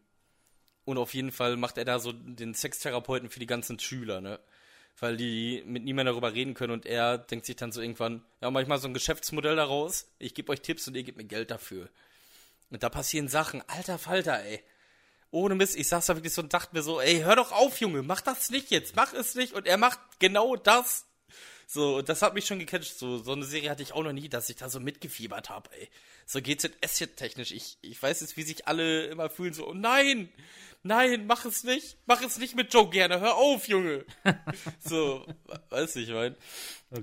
[0.86, 4.40] und auf jeden Fall macht er da so den Sextherapeuten für die ganzen Schüler, ne?
[5.00, 8.50] Weil die mit niemandem darüber reden können und er denkt sich dann so irgendwann, ja,
[8.50, 11.26] mach ich mal so ein Geschäftsmodell daraus, ich gebe euch Tipps und ihr gebt mir
[11.26, 11.90] Geld dafür.
[12.70, 14.64] Und da passieren Sachen, alter Falter, ey.
[15.32, 17.82] Ohne Mist, ich saß da wirklich so und dachte mir so, ey, hör doch auf,
[17.82, 19.54] Junge, mach das nicht jetzt, mach es nicht.
[19.54, 21.06] Und er macht genau das.
[21.68, 22.98] So, das hat mich schon gecatcht.
[22.98, 25.70] So, so eine Serie hatte ich auch noch nie, dass ich da so mitgefiebert habe,
[25.78, 25.90] ey.
[26.26, 27.52] So GZS jetzt technisch.
[27.52, 30.30] Ich, ich weiß jetzt, wie sich alle immer fühlen, so, oh nein,
[30.84, 31.98] nein, mach es nicht.
[32.06, 34.06] Mach es nicht mit Joe gerne, hör auf, Junge.
[34.80, 35.26] so,
[35.70, 36.36] weiß ich, mein.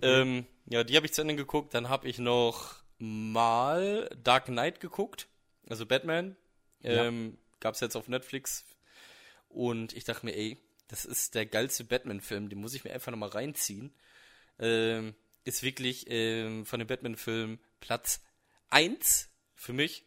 [0.00, 1.74] Ähm, ja, die habe ich zu Ende geguckt.
[1.74, 5.26] Dann habe ich noch mal Dark Knight geguckt.
[5.68, 6.36] Also Batman.
[6.82, 8.64] Ähm, Gab's jetzt auf Netflix.
[9.48, 10.58] Und ich dachte mir, ey,
[10.88, 13.92] das ist der geilste Batman-Film, den muss ich mir einfach nochmal reinziehen.
[14.58, 18.22] Ähm, ist wirklich ähm, von den Batman-Filmen Platz
[18.70, 20.04] 1 für mich.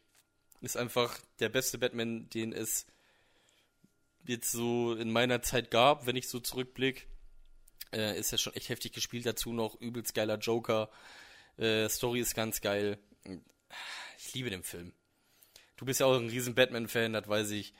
[0.61, 2.87] Ist einfach der beste Batman, den es
[4.25, 7.07] jetzt so in meiner Zeit gab, wenn ich so zurückblick.
[7.93, 9.79] Äh, ist ja schon echt heftig gespielt dazu noch.
[9.79, 10.89] Übelst geiler Joker.
[11.57, 12.97] Äh, Story ist ganz geil.
[14.17, 14.93] Ich liebe den Film.
[15.77, 17.73] Du bist ja auch ein riesen Batman-Fan, das weiß ich.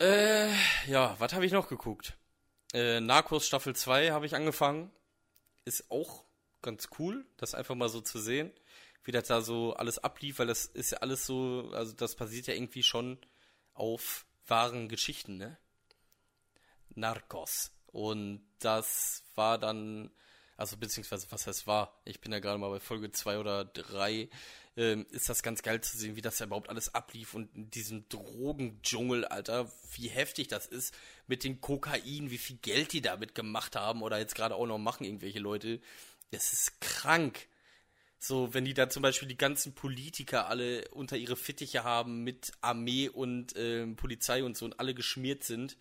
[0.00, 0.48] Äh,
[0.86, 2.16] ja, was habe ich noch geguckt?
[2.72, 4.90] Äh, Narcos Staffel 2 habe ich angefangen.
[5.64, 6.24] Ist auch
[6.60, 8.52] ganz cool, das einfach mal so zu sehen,
[9.04, 12.46] wie das da so alles ablief, weil das ist ja alles so, also das basiert
[12.46, 13.18] ja irgendwie schon
[13.74, 15.58] auf wahren Geschichten, ne?
[16.94, 17.72] Narcos.
[17.86, 20.10] Und das war dann,
[20.56, 24.28] also beziehungsweise was heißt war, ich bin ja gerade mal bei Folge 2 oder 3,
[24.76, 27.70] ähm, ist das ganz geil zu sehen, wie das ja überhaupt alles ablief und in
[27.70, 30.94] diesem Drogendschungel, Alter, wie heftig das ist
[31.26, 34.78] mit den Kokain, wie viel Geld die damit gemacht haben oder jetzt gerade auch noch
[34.78, 35.80] machen irgendwelche Leute.
[36.30, 37.48] Es ist krank.
[38.18, 42.52] So, wenn die da zum Beispiel die ganzen Politiker alle unter ihre Fittiche haben mit
[42.60, 45.76] Armee und ähm, Polizei und so und alle geschmiert sind.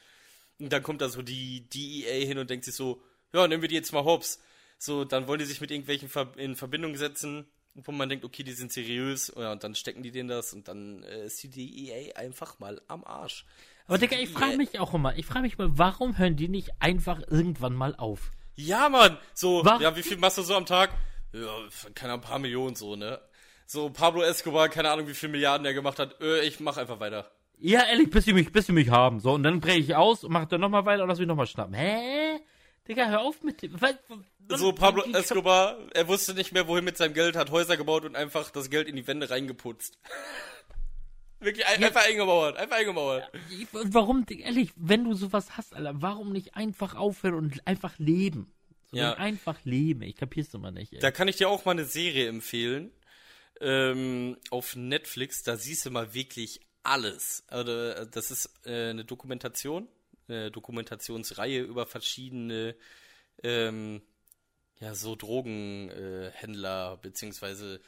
[0.60, 3.70] Und dann kommt da so die DEA hin und denkt sich so, ja, nehmen wir
[3.70, 4.40] die jetzt mal hops.
[4.80, 7.46] So, dann wollen die sich mit irgendwelchen Ver in Verbindung setzen,
[7.76, 9.32] wo man denkt, okay, die sind seriös.
[9.36, 12.82] Ja, und dann stecken die denen das und dann äh, ist die DEA einfach mal
[12.88, 13.46] am Arsch.
[13.88, 16.48] Aber Digga, ich frage DEA mich auch immer, ich frage mich mal, warum hören die
[16.48, 18.32] nicht einfach irgendwann mal auf?
[18.56, 19.18] Ja, Mann.
[19.34, 19.82] So, Warum?
[19.82, 20.92] ja, wie viel machst du so am Tag?
[21.34, 21.48] Ja,
[21.96, 23.20] keine Ahnung, ein paar Millionen so, ne?
[23.66, 26.22] So, Pablo Escobar, keine Ahnung, wie viel Milliarden er gemacht hat.
[26.22, 27.32] Äh, ich mach einfach weiter.
[27.58, 29.20] Ja, ehrlich, bis sie mich, bis sie mich haben.
[29.20, 31.48] So, und dann breche ich aus und mach dann nochmal weiter und lass mich nochmal
[31.48, 31.74] schnappen.
[31.74, 32.31] Hä?
[32.88, 33.80] Digga, hör auf mit dem.
[33.80, 37.78] Was, was, So, Pablo Escobar, er wusste nicht mehr, wohin mit seinem Geld, hat Häuser
[37.78, 40.00] gebaut und einfach das Geld in die Wände reingeputzt.
[41.40, 41.88] Wirklich ein, ja.
[41.88, 43.28] einfach eingemauert, einfach eingemauert.
[43.72, 48.54] Warum, ehrlich, wenn du sowas hast, Alter, warum nicht einfach aufhören und einfach leben?
[48.92, 49.14] So ja.
[49.14, 50.94] Einfach leben, ich kapier's immer nicht.
[50.94, 51.00] Ey.
[51.00, 52.92] Da kann ich dir auch mal eine Serie empfehlen.
[53.60, 57.44] Ähm, auf Netflix, da siehst du mal wirklich alles.
[57.48, 59.88] Also, das ist äh, eine Dokumentation,
[60.32, 62.76] eine Dokumentationsreihe über verschiedene
[63.44, 64.02] ähm,
[64.80, 67.82] ja, so Drogenhändler äh, beziehungsweise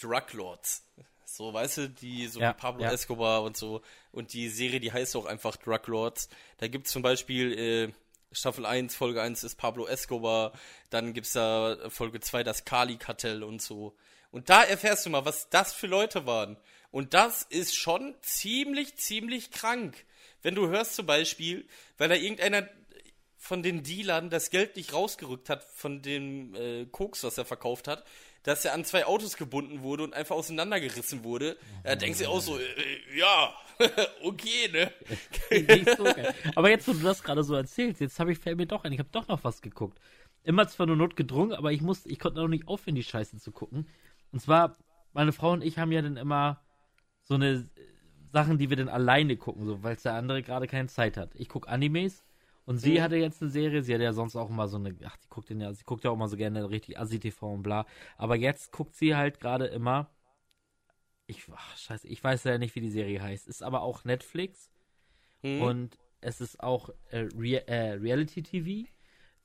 [0.00, 0.84] Druglords.
[1.24, 2.92] So, weißt du, die, so ja, wie Pablo ja.
[2.92, 3.80] Escobar und so.
[4.10, 6.28] Und die Serie, die heißt auch einfach Drug Lords.
[6.58, 7.92] Da gibt es zum Beispiel äh,
[8.32, 10.52] Staffel 1, Folge 1 ist Pablo Escobar.
[10.90, 13.96] Dann gibt es da Folge 2 das Kali-Kartell und so.
[14.30, 16.56] Und da erfährst du mal, was das für Leute waren.
[16.90, 20.04] Und das ist schon ziemlich, ziemlich krank.
[20.42, 21.66] Wenn du hörst zum Beispiel,
[21.98, 22.68] weil da irgendeiner
[23.42, 27.88] von den Dealern das Geld nicht rausgerückt hat von dem äh, Koks, was er verkauft
[27.88, 28.04] hat,
[28.44, 31.56] dass er an zwei Autos gebunden wurde und einfach auseinandergerissen wurde.
[31.82, 33.52] Da denkst du auch so, äh, äh ja,
[34.22, 34.92] okay, ne?
[35.96, 36.06] so
[36.54, 38.92] aber jetzt, wo du das gerade so erzählst, jetzt habe ich fällt mir doch ein,
[38.92, 39.98] ich habe doch noch was geguckt.
[40.44, 43.50] Immer zwar nur notgedrungen, aber ich musste, ich konnte noch nicht aufhören, die Scheiße zu
[43.52, 43.88] gucken.
[44.32, 44.76] Und zwar,
[45.12, 46.60] meine Frau und ich haben ja dann immer
[47.22, 47.68] so eine
[48.32, 51.30] Sachen, die wir dann alleine gucken, so, weil der andere gerade keine Zeit hat.
[51.34, 52.24] Ich gucke Animes
[52.64, 53.02] und sie mhm.
[53.02, 55.50] hatte jetzt eine Serie, sie hat ja sonst auch immer so eine, ach, die guckt
[55.50, 57.86] den ja, sie guckt ja auch immer so gerne richtig Assi-TV und bla.
[58.16, 60.10] Aber jetzt guckt sie halt gerade immer,
[61.26, 63.48] ich, ach, scheiße, ich weiß ja nicht, wie die Serie heißt.
[63.48, 64.70] Ist aber auch Netflix.
[65.42, 65.62] Mhm.
[65.62, 68.88] Und es ist auch äh, Re äh, Reality TV.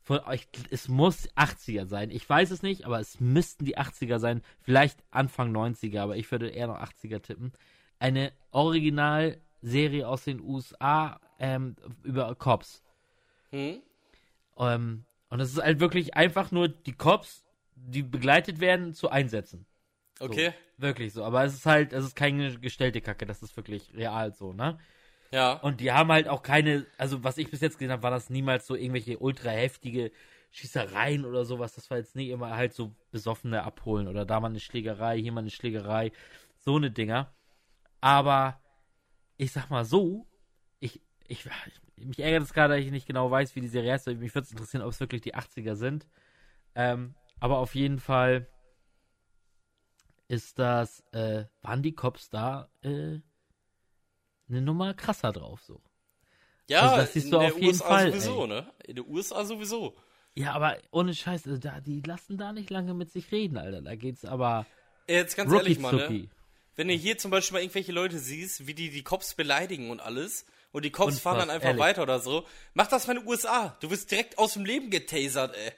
[0.02, 2.12] Von euch, es muss 80er sein.
[2.12, 4.42] Ich weiß es nicht, aber es müssten die 80er sein.
[4.62, 7.52] Vielleicht Anfang 90er, aber ich würde eher noch 80er tippen.
[8.00, 12.84] Eine Originalserie aus den USA ähm, über Cops.
[13.52, 13.82] Mhm.
[14.58, 17.46] Ähm, und es ist halt wirklich einfach nur die Cops,
[17.76, 19.66] die begleitet werden, zu einsetzen.
[20.20, 20.54] Okay.
[20.78, 21.24] So, wirklich so.
[21.24, 24.80] Aber es ist halt, es ist keine gestellte Kacke, das ist wirklich real so, ne?
[25.32, 25.54] Ja.
[25.54, 28.30] Und die haben halt auch keine, also was ich bis jetzt gesehen habe, war das
[28.30, 30.12] niemals so irgendwelche ultra heftige
[30.52, 31.74] Schießereien oder sowas.
[31.74, 35.32] Das war jetzt nie immer halt so besoffene Abholen oder da mal eine Schlägerei, hier
[35.32, 36.12] mal eine Schlägerei,
[36.60, 37.34] so eine Dinger.
[38.08, 38.58] Aber
[39.36, 40.26] ich sag mal so,
[40.80, 41.44] ich, ich,
[41.98, 44.08] mich ärgert es gerade, dass ich nicht genau weiß, wie die Serie heißt.
[44.08, 46.08] Mich würde es interessieren, ob es wirklich die 80er sind.
[46.74, 48.48] Ähm, aber auf jeden Fall
[50.30, 53.20] ist das, äh, waren die Cops da äh,
[54.48, 55.82] eine Nummer krasser drauf so.
[56.70, 58.48] Ja, also das siehst du auf jeden USA Fall, sowieso, ey.
[58.48, 58.74] ne?
[58.86, 59.98] In den USA sowieso.
[60.34, 63.82] Ja, aber ohne Scheiß, also da, die lassen da nicht lange mit sich reden, Alter.
[63.82, 64.66] Da geht's aber.
[65.10, 66.30] Jetzt ganz ehrlich, Mann, ne?
[66.78, 70.00] Wenn du hier zum Beispiel mal irgendwelche Leute siehst, wie die die Cops beleidigen und
[70.00, 71.82] alles, und die Cops und fahren dann einfach ehrlich.
[71.82, 72.46] weiter oder so.
[72.74, 73.76] Mach das mal in den USA.
[73.80, 75.72] Du wirst direkt aus dem Leben getasert, ey.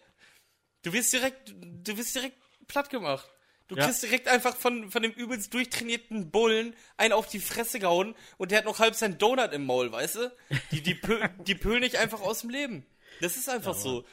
[0.84, 2.38] Du wirst direkt, du wirst direkt
[2.68, 3.30] platt gemacht.
[3.70, 3.86] Du ja.
[3.86, 8.52] kriegst direkt einfach von, von dem übelst durchtrainierten Bullen einen auf die Fresse gehauen und
[8.52, 10.36] der hat noch halb sein Donut im Maul, weißt du?
[10.72, 12.86] Die, die, pö, die pölen nicht einfach aus dem Leben.
[13.22, 14.06] Das ist einfach ja, so.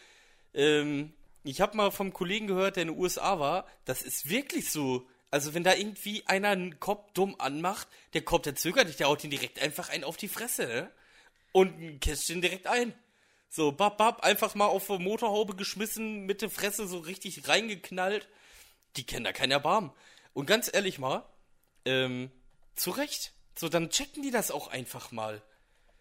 [0.52, 4.70] Ähm, ich habe mal vom Kollegen gehört, der in den USA war, das ist wirklich
[4.70, 5.08] so.
[5.30, 9.08] Also wenn da irgendwie einer einen Kopf dumm anmacht, der Kopf, der zögert nicht, der
[9.08, 10.92] haut ihn direkt einfach einen auf die Fresse, ne?
[11.52, 12.94] Und catcht ihn direkt ein.
[13.48, 18.28] So, bap, bap, einfach mal auf die Motorhaube geschmissen, mit der Fresse so richtig reingeknallt.
[18.96, 19.90] Die kennen da keinen Erbarmen.
[20.34, 21.24] Und ganz ehrlich mal,
[21.86, 22.30] ähm,
[22.74, 23.32] zu Recht.
[23.54, 25.42] So, dann checken die das auch einfach mal.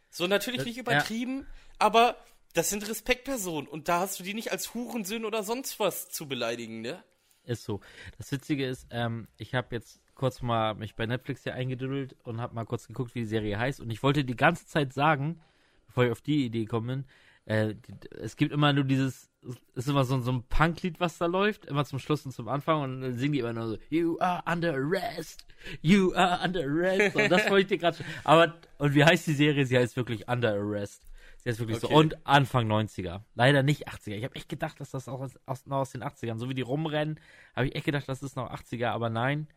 [0.10, 1.46] So, natürlich das, nicht übertrieben, ja.
[1.80, 2.18] aber
[2.54, 6.28] das sind Respektpersonen und da hast du die nicht als Hurensöhne oder sonst was zu
[6.28, 7.04] beleidigen, ne?
[7.46, 7.80] Ist so.
[8.18, 12.42] Das Witzige ist, ähm, ich habe jetzt kurz mal mich bei Netflix hier eingedüdelt und
[12.42, 13.80] habe mal kurz geguckt, wie die Serie heißt.
[13.82, 15.42] Und ich wollte die ganze Zeit sagen,
[15.88, 17.04] bevor ich auf die Idee komme,
[17.46, 17.76] äh,
[18.22, 21.66] es gibt immer nur dieses, es ist immer so, so ein Punklied, was da läuft,
[21.66, 24.42] immer zum Schluss und zum Anfang und dann singen die immer nur so, You are
[24.52, 25.46] under arrest,
[25.82, 27.16] you are under arrest.
[27.16, 29.66] Und das wollte ich dir gerade Aber, und wie heißt die Serie?
[29.66, 31.04] Sie heißt wirklich Under Arrest.
[31.46, 31.94] Ist wirklich okay.
[31.94, 31.98] so.
[31.98, 33.22] Und Anfang 90er.
[33.36, 34.16] Leider nicht 80er.
[34.16, 36.56] Ich habe echt gedacht, dass das auch aus, aus, noch aus den 80ern, so wie
[36.56, 37.20] die rumrennen,
[37.56, 39.48] habe ich echt gedacht, das ist noch 80er, aber nein.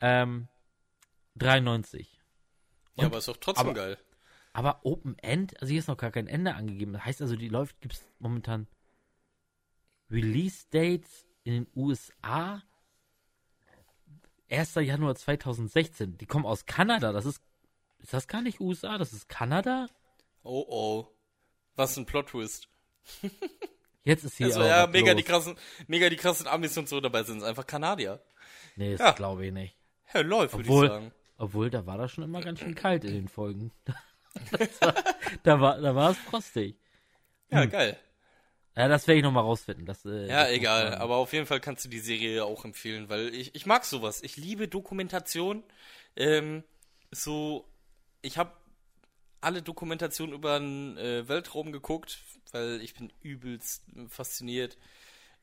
[0.00, 0.46] Ähm,
[1.34, 2.20] 93.
[2.94, 3.98] Und, ja, aber ist doch trotzdem aber, geil.
[4.52, 6.92] Aber Open End, also hier ist noch gar kein Ende angegeben.
[6.92, 8.68] Das heißt also, die läuft, gibt es momentan
[10.08, 12.62] Release Dates in den USA.
[14.48, 14.76] 1.
[14.76, 16.18] Januar 2016.
[16.18, 17.12] Die kommen aus Kanada.
[17.12, 17.42] Das ist,
[17.98, 18.96] ist das gar nicht USA?
[18.96, 19.88] Das ist Kanada?
[20.44, 21.15] Oh oh.
[21.76, 22.68] Was ein Plot-Twist.
[24.04, 24.46] Jetzt ist hier.
[24.46, 25.16] Also ja, mega los.
[25.16, 25.56] die krassen,
[25.86, 27.38] mega die krassen Amis und so dabei sind.
[27.38, 28.22] Es einfach Kanadier.
[28.76, 29.12] Nee, das ja.
[29.12, 29.76] glaube ich nicht.
[30.14, 31.12] Ja, läuft, würde ich sagen.
[31.38, 33.72] Obwohl, da war das schon immer ganz schön kalt in den Folgen.
[34.80, 34.94] war,
[35.42, 36.78] da war, da war es frostig.
[37.50, 37.70] Ja, hm.
[37.70, 37.98] geil.
[38.76, 39.86] Ja, das werde ich nochmal rausfinden.
[39.86, 40.94] Das, äh, ja, das egal.
[40.96, 44.22] Aber auf jeden Fall kannst du die Serie auch empfehlen, weil ich, ich mag sowas.
[44.22, 45.64] Ich liebe Dokumentation.
[46.14, 46.62] Ähm,
[47.10, 47.66] so,
[48.20, 48.52] ich habe
[49.40, 52.18] alle Dokumentationen über den äh, Weltraum geguckt,
[52.52, 54.76] weil ich bin übelst fasziniert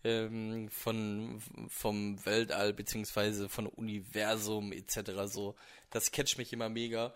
[0.03, 5.11] ähm, von vom Weltall beziehungsweise von Universum etc.
[5.25, 5.55] So,
[5.89, 7.13] das catcht mich immer mega.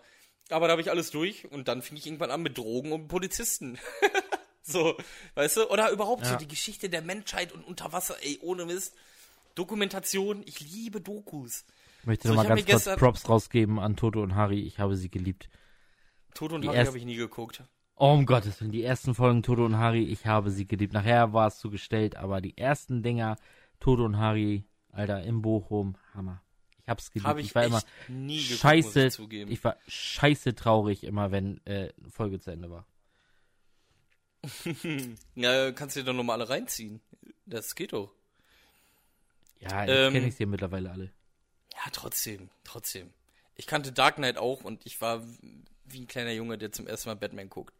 [0.50, 3.08] Aber da habe ich alles durch und dann fing ich irgendwann an mit Drogen und
[3.08, 3.78] Polizisten.
[4.62, 4.96] so,
[5.34, 5.70] weißt du?
[5.70, 6.30] Oder überhaupt Ja.
[6.32, 8.94] so die Geschichte der Menschheit und unter Wasser, ey, ohne Mist.
[9.54, 11.64] Dokumentation, ich liebe Dokus.
[12.00, 14.60] Ich möchte So, noch ich mal hab ganz kurz Props rausgeben an Toto und Harry.
[14.60, 15.48] Ich habe sie geliebt.
[16.34, 17.62] Tod und Die Harry erst- habe ich nie geguckt.
[17.96, 20.92] Oh, um Gottes Willen, die ersten Folgen Toto und Harry, ich habe sie geliebt.
[20.92, 23.36] Nachher war es zugestellt, aber die ersten Dinger,
[23.80, 26.40] Toto und Harry, Alter, im Bochum, Hammer.
[26.80, 27.26] Ich hab's geliebt.
[27.28, 31.60] Habe ich, ich war immer nie geguckt, scheiße, ich ich war scheiße traurig immer, wenn
[31.66, 32.86] äh, eine Folge zu Ende war.
[35.34, 37.00] ja, kannst du dir doch nochmal alle reinziehen.
[37.46, 38.12] Das geht doch.
[39.60, 41.10] Ja, jetzt Ähm, kenne ich sie ja mittlerweile alle.
[41.74, 43.10] Ja, trotzdem, trotzdem.
[43.56, 45.22] Ich kannte Dark Knight auch und ich war
[45.92, 47.74] wie ein kleiner Junge, der zum ersten Mal Batman guckt.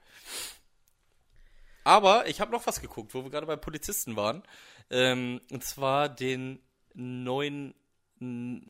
[1.85, 4.43] Aber ich habe noch was geguckt, wo wir gerade bei Polizisten waren.
[4.91, 6.61] Ähm, und zwar den
[6.95, 7.75] neuen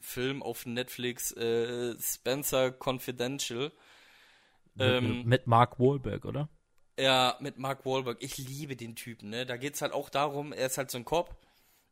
[0.01, 3.73] Film auf Netflix, äh, Spencer Confidential.
[4.79, 6.49] Ähm, mit, mit Mark Wahlberg, oder?
[6.99, 8.19] Ja, mit Mark Wahlberg.
[8.21, 9.47] Ich liebe den Typen, ne?
[9.47, 11.35] Da geht's halt auch darum, er ist halt so ein Cop.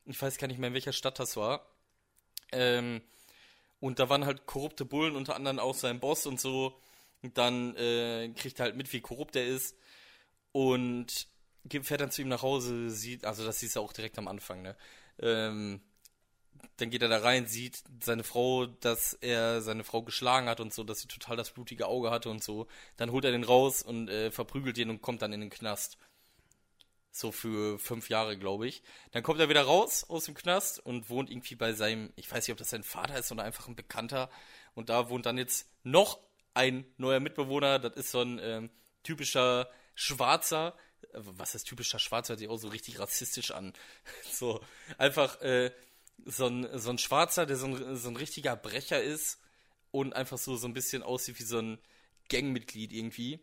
[0.04, 1.66] Ich weiß gar nicht mehr, in welcher Stadt das war.
[2.52, 3.00] Ähm,
[3.80, 6.78] und da waren halt korrupte Bullen, unter anderem auch sein Boss und so.
[7.22, 9.76] Und dann äh, kriegt er halt mit, wie korrupt er ist.
[10.52, 11.28] Und
[11.82, 14.62] fährt dann zu ihm nach Hause, sieht, also das siehst du auch direkt am Anfang,
[14.62, 14.76] ne?
[15.18, 15.80] Ähm,
[16.78, 20.72] dann geht er da rein, sieht seine Frau, dass er seine Frau geschlagen hat und
[20.72, 22.66] so, dass sie total das blutige Auge hatte und so.
[22.96, 25.98] Dann holt er den raus und äh, verprügelt den und kommt dann in den Knast.
[27.10, 28.82] So für fünf Jahre, glaube ich.
[29.12, 32.46] Dann kommt er wieder raus aus dem Knast und wohnt irgendwie bei seinem, ich weiß
[32.46, 34.28] nicht, ob das sein Vater ist oder einfach ein Bekannter.
[34.74, 36.18] Und da wohnt dann jetzt noch
[36.56, 37.78] ein neuer Mitbewohner.
[37.78, 38.70] Das ist so ein ähm,
[39.02, 40.74] typischer Schwarzer.
[41.12, 42.32] Was ist typischer Schwarzer?
[42.32, 43.72] Hört sich auch so richtig rassistisch an.
[44.32, 44.60] So,
[44.98, 45.70] einfach äh,
[46.24, 49.40] so, ein, so ein Schwarzer, der so ein, so ein richtiger Brecher ist
[49.90, 51.78] und einfach so, so ein bisschen aussieht wie so ein
[52.28, 53.40] Gangmitglied irgendwie.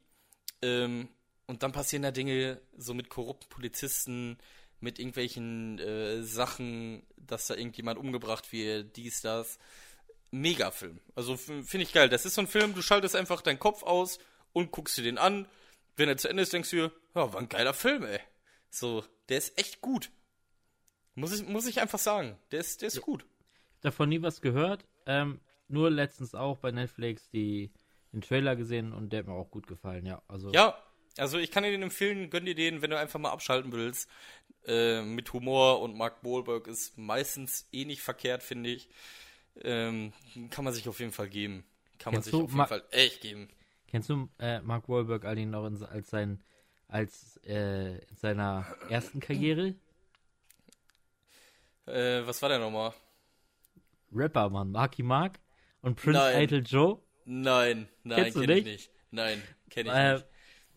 [0.61, 1.09] Ähm,
[1.45, 4.37] und dann passieren da Dinge so mit korrupten Polizisten,
[4.79, 9.59] mit irgendwelchen äh, Sachen, dass da irgendjemand umgebracht wird, dies, das.
[10.33, 10.99] Mega-Film.
[11.15, 12.09] Also f- finde ich geil.
[12.09, 14.19] Das ist so ein Film, du schaltest einfach deinen Kopf aus
[14.51, 15.47] und guckst dir den an.
[15.95, 18.19] Wenn er zu Ende ist, denkst du dir, ja, war ein geiler Film, ey.
[18.69, 20.09] So, der ist echt gut.
[21.15, 22.37] Muss ich, muss ich einfach sagen.
[22.51, 23.25] Der ist, der ist gut.
[23.81, 24.85] Davon nie was gehört.
[25.05, 27.71] Ähm, nur letztens auch bei Netflix die,
[28.11, 30.23] den Trailer gesehen und der hat mir auch gut gefallen, ja.
[30.27, 30.75] Also Ja,
[31.17, 34.09] also ich kann dir den empfehlen, gönn dir den, wenn du einfach mal abschalten willst.
[34.65, 38.89] Äh, mit Humor und Mark Wahlberg ist meistens eh nicht verkehrt, finde ich.
[39.61, 40.13] Ähm,
[40.49, 41.63] kann man sich auf jeden Fall geben.
[41.99, 43.49] Kann man Kennst sich du auf jeden Ma- Fall echt geben.
[43.87, 46.43] Kennst du äh, Mark Wahlberg eigentlich noch in, als sein
[46.87, 49.75] als äh, in seiner ersten Karriere?
[51.85, 52.93] Äh, was war der nochmal?
[54.13, 54.71] Rapper, Mann.
[54.71, 55.41] Marky Mark
[55.81, 56.31] und Prince Nein.
[56.31, 57.01] Idol Joe.
[57.25, 58.63] Nein, nein, Kennst du kenn ich nicht?
[58.63, 58.91] nicht.
[59.11, 60.25] Nein, kenn ich Äh, nicht.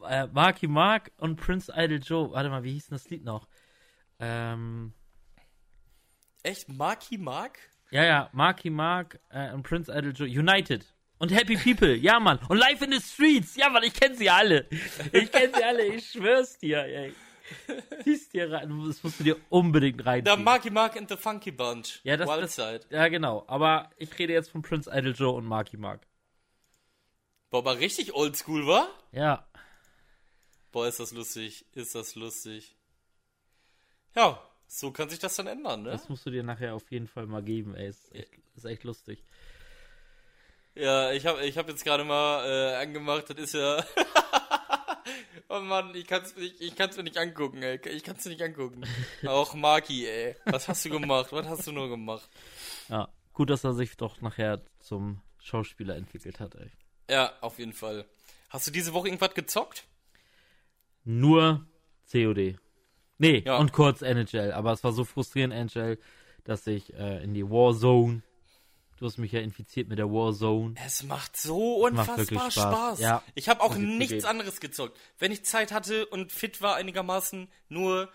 [0.05, 2.31] äh, Marky Mark und Prince Idol Joe.
[2.33, 3.49] Warte mal, wie hieß denn das Lied noch?
[4.21, 4.95] Ähm,
[6.43, 6.67] Echt?
[6.71, 7.59] Marky Mark?
[7.97, 10.27] Ja, ja, Marky Mark äh, und Prince Idol Joe.
[10.29, 10.85] United.
[11.19, 12.39] Und Happy People, ja, Mann.
[12.49, 14.67] Und Live in the Streets, ja, Mann, ich kenne sie alle.
[15.13, 17.15] Ich kenne sie alle, ich schwör's dir, ey.
[18.03, 20.45] Zieh's dir rein, das musst du dir unbedingt Da reinziehen.
[20.45, 22.01] Marky Mark and the Funky Bunch.
[22.03, 22.81] Ja, das- Wildside.
[22.91, 23.45] Ja, genau.
[23.47, 26.07] Aber ich rede jetzt von Prince Idol Joe und Marky Mark.
[27.51, 28.89] Boah, aber richtig oldschool, war?
[29.13, 29.47] Ja.
[30.73, 31.65] Boah, ist das lustig.
[31.73, 32.77] Ist das lustig.
[34.15, 35.91] Ja, so kann sich das dann ändern, ne?
[35.91, 37.89] Das musst du dir nachher auf jeden Fall mal geben, ey.
[37.89, 39.23] Ist echt, ist echt lustig.
[40.75, 43.83] Ja, ich habe ich hab jetzt gerade mal äh, angemacht, das ist ja.
[45.49, 47.81] oh Mann, ich kann's, ich kann's mir nicht angucken, ey.
[47.89, 48.85] Ich kann's mir nicht angucken.
[49.27, 50.37] Auch Marki, ey.
[50.45, 51.33] Was hast du gemacht?
[51.33, 52.29] Was hast du nur gemacht?
[52.89, 53.09] Ja.
[53.33, 56.71] Gut, dass er sich doch nachher zum Schauspieler entwickelt hat, ey.
[57.09, 58.07] Ja, auf jeden Fall.
[58.49, 59.85] Hast du diese Woche irgendwas gezockt?
[61.05, 61.67] Nur
[62.11, 62.59] COD.
[63.19, 63.57] Nee, Ja.
[63.59, 64.53] und kurz NHL.
[64.53, 65.99] Aber es war so frustrierend, NHL,
[66.45, 68.23] dass ich äh, in die Warzone.
[68.99, 70.75] Du hast mich ja infiziert mit der Warzone.
[70.85, 72.55] Es macht so macht unfassbar wirklich Spaß.
[72.55, 73.01] Spaß.
[73.01, 73.23] Ja.
[73.35, 74.27] Ich habe auch nichts zugeben.
[74.27, 74.99] anderes gezockt.
[75.19, 78.09] Wenn ich Zeit hatte und fit war einigermaßen, nur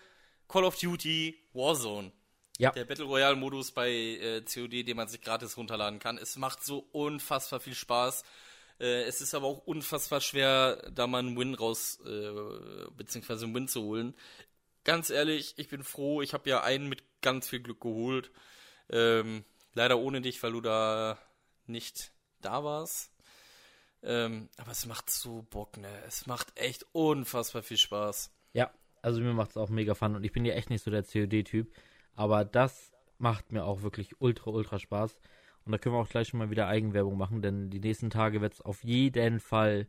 [0.48, 2.10] Call of Duty Warzone.
[2.58, 2.70] Ja.
[2.72, 6.18] Der Battle Royale Modus bei äh, COD, den man sich gratis runterladen kann.
[6.18, 8.24] Es macht so unfassbar viel Spaß.
[8.80, 13.54] Äh, es ist aber auch unfassbar schwer, da mal einen Win raus, äh, beziehungsweise einen
[13.54, 14.14] Win zu holen.
[14.84, 16.22] Ganz ehrlich, ich bin froh.
[16.22, 18.30] Ich habe ja einen mit ganz viel Glück geholt.
[18.90, 21.18] Ähm, leider ohne dich, weil du da
[21.66, 23.12] nicht da warst.
[24.02, 25.88] Ähm, aber es macht so Bock, ne?
[26.06, 28.32] Es macht echt unfassbar viel Spaß.
[28.52, 28.70] Ja,
[29.00, 31.04] also mir macht es auch mega Fun und ich bin ja echt nicht so der
[31.04, 31.72] COD-Typ,
[32.14, 35.20] aber das macht mir auch wirklich ultra, ultra Spaß.
[35.64, 38.40] Und da können wir auch gleich schon mal wieder Eigenwerbung machen, denn die nächsten Tage
[38.40, 39.86] wird es auf jeden Fall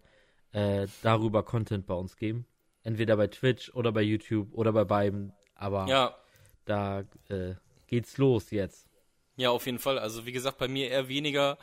[0.52, 2.46] äh, darüber Content bei uns geben.
[2.84, 5.34] Entweder bei Twitch oder bei YouTube oder bei beiden.
[5.56, 6.18] Aber Ja,
[6.66, 7.56] da äh,
[7.88, 8.88] geht's los jetzt.
[9.36, 9.98] ja, auf jeden Fall.
[10.00, 11.58] Also wie gesagt, bei mir eher weniger,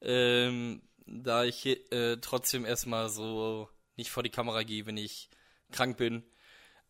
[0.00, 5.30] ähm, da ich äh, trotzdem erstmal so nicht vor die Kamera gehe, wenn ich
[5.72, 6.22] krank bin.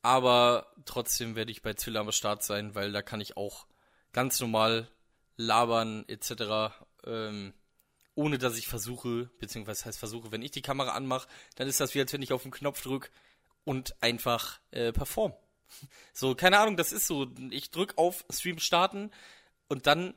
[0.03, 3.67] Aber trotzdem werde ich bei Zwiller am Start sein, weil da kann ich auch
[4.13, 4.89] ganz normal
[5.37, 6.75] labern etc.
[7.05, 7.53] Ähm,
[8.15, 11.95] ohne dass ich versuche, beziehungsweise heißt versuche, wenn ich die Kamera anmache, dann ist das
[11.95, 13.11] wie als wenn ich auf den Knopf drücke
[13.67, 15.35] und einfach äh, perform.
[16.15, 17.27] So, keine Ahnung, das ist so.
[17.51, 19.11] Ich drück auf Stream starten
[19.69, 20.15] und dann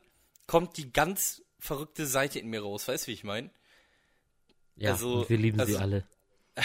[0.48, 2.88] kommt die ganz verrückte Seite in mir raus.
[2.88, 3.50] Weißt du, wie ich meine?
[4.78, 6.08] Ja, Also- wir lieben sie also- alle.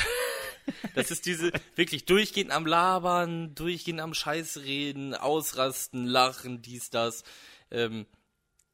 [0.94, 7.24] Das ist diese wirklich durchgehend am Labern, durchgehend am Scheiß reden, ausrasten, lachen, dies, das.
[7.70, 8.06] Ähm,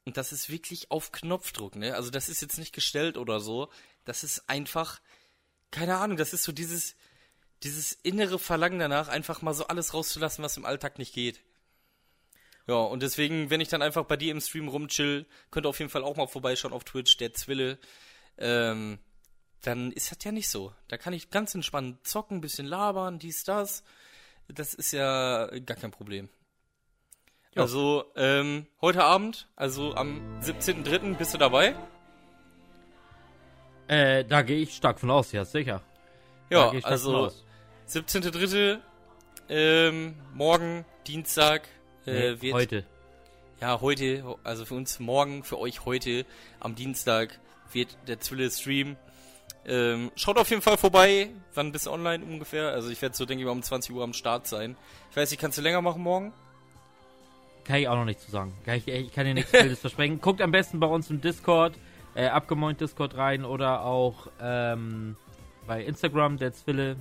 [0.04, 1.94] und das ist wirklich auf Knopfdruck, ne?
[1.96, 3.70] Also das ist jetzt nicht gestellt oder so.
[4.04, 5.00] Das ist einfach,
[5.70, 6.94] keine Ahnung, das ist so dieses,
[7.62, 11.40] dieses innere Verlangen danach, einfach mal so alles rauszulassen, was im Alltag nicht geht.
[12.66, 15.78] Ja, und deswegen, wenn ich dann einfach bei dir im Stream rumchill, könnt ihr auf
[15.78, 17.78] jeden Fall auch mal vorbeischauen auf Twitch, der Zwille.
[18.38, 18.98] Ähm,
[19.62, 20.72] dann ist das ja nicht so.
[20.88, 23.82] Da kann ich ganz entspannt zocken, ein bisschen labern, dies, das.
[24.48, 26.28] Das ist ja gar kein Problem.
[27.54, 27.62] Ja.
[27.62, 31.16] Also, ähm, heute Abend, also am 17.03.
[31.16, 31.74] bist du dabei?
[33.88, 35.82] Äh, da gehe ich stark von aus, ja, sicher.
[36.48, 37.44] Ja, also aus.
[37.90, 38.78] 17.03.
[39.48, 41.62] Ähm, morgen, Dienstag,
[42.06, 42.84] äh, Nee, wird, heute.
[43.60, 46.24] ja, heute, also für uns morgen, für euch heute,
[46.60, 47.36] am Dienstag,
[47.72, 48.96] wird der Zwille Stream.
[49.66, 51.30] Ähm, schaut auf jeden Fall vorbei.
[51.54, 52.68] Wann bist du online ungefähr?
[52.70, 54.76] Also ich werde so, denke ich mal, um 20 Uhr am Start sein.
[55.10, 56.32] Ich weiß nicht, kannst du länger machen morgen?
[57.64, 58.56] Kann ich auch noch nicht zu sagen.
[58.64, 60.20] Kann ich, ich kann dir nichts Wildes versprechen.
[60.20, 61.74] Guckt am besten bei uns im Discord,
[62.14, 65.16] äh, abgemoint Discord rein oder auch ähm,
[65.66, 66.96] bei Instagram, der Zwille.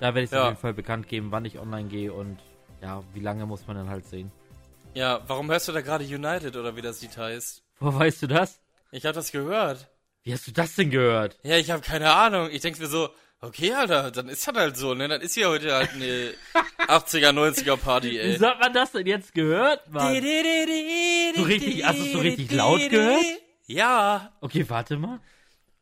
[0.00, 0.42] Da werde ich Ja.
[0.42, 2.38] auf jeden Fall bekannt geben, wann ich online gehe und
[2.82, 4.32] ja, wie lange muss man dann halt sehen.
[4.94, 7.62] Ja, warum hörst du da gerade United oder wie das Lied heißt?
[7.78, 8.60] Woher weißt du das?
[8.90, 9.88] Ich habe das gehört.
[10.22, 11.38] Wie hast du das denn gehört?
[11.42, 12.48] Ja, ich habe keine Ahnung.
[12.50, 15.06] Ich denke mir so, okay, Alter, dann ist das halt so, ne?
[15.08, 16.32] Dann ist hier heute halt eine
[16.88, 18.34] 80er, 90er Party, ey.
[18.34, 20.14] Wieso hat man das denn jetzt gehört, Mann?
[21.36, 23.24] So richtig- hast du es so richtig laut gehört?
[23.66, 24.32] Ja.
[24.40, 25.20] Okay, warte mal.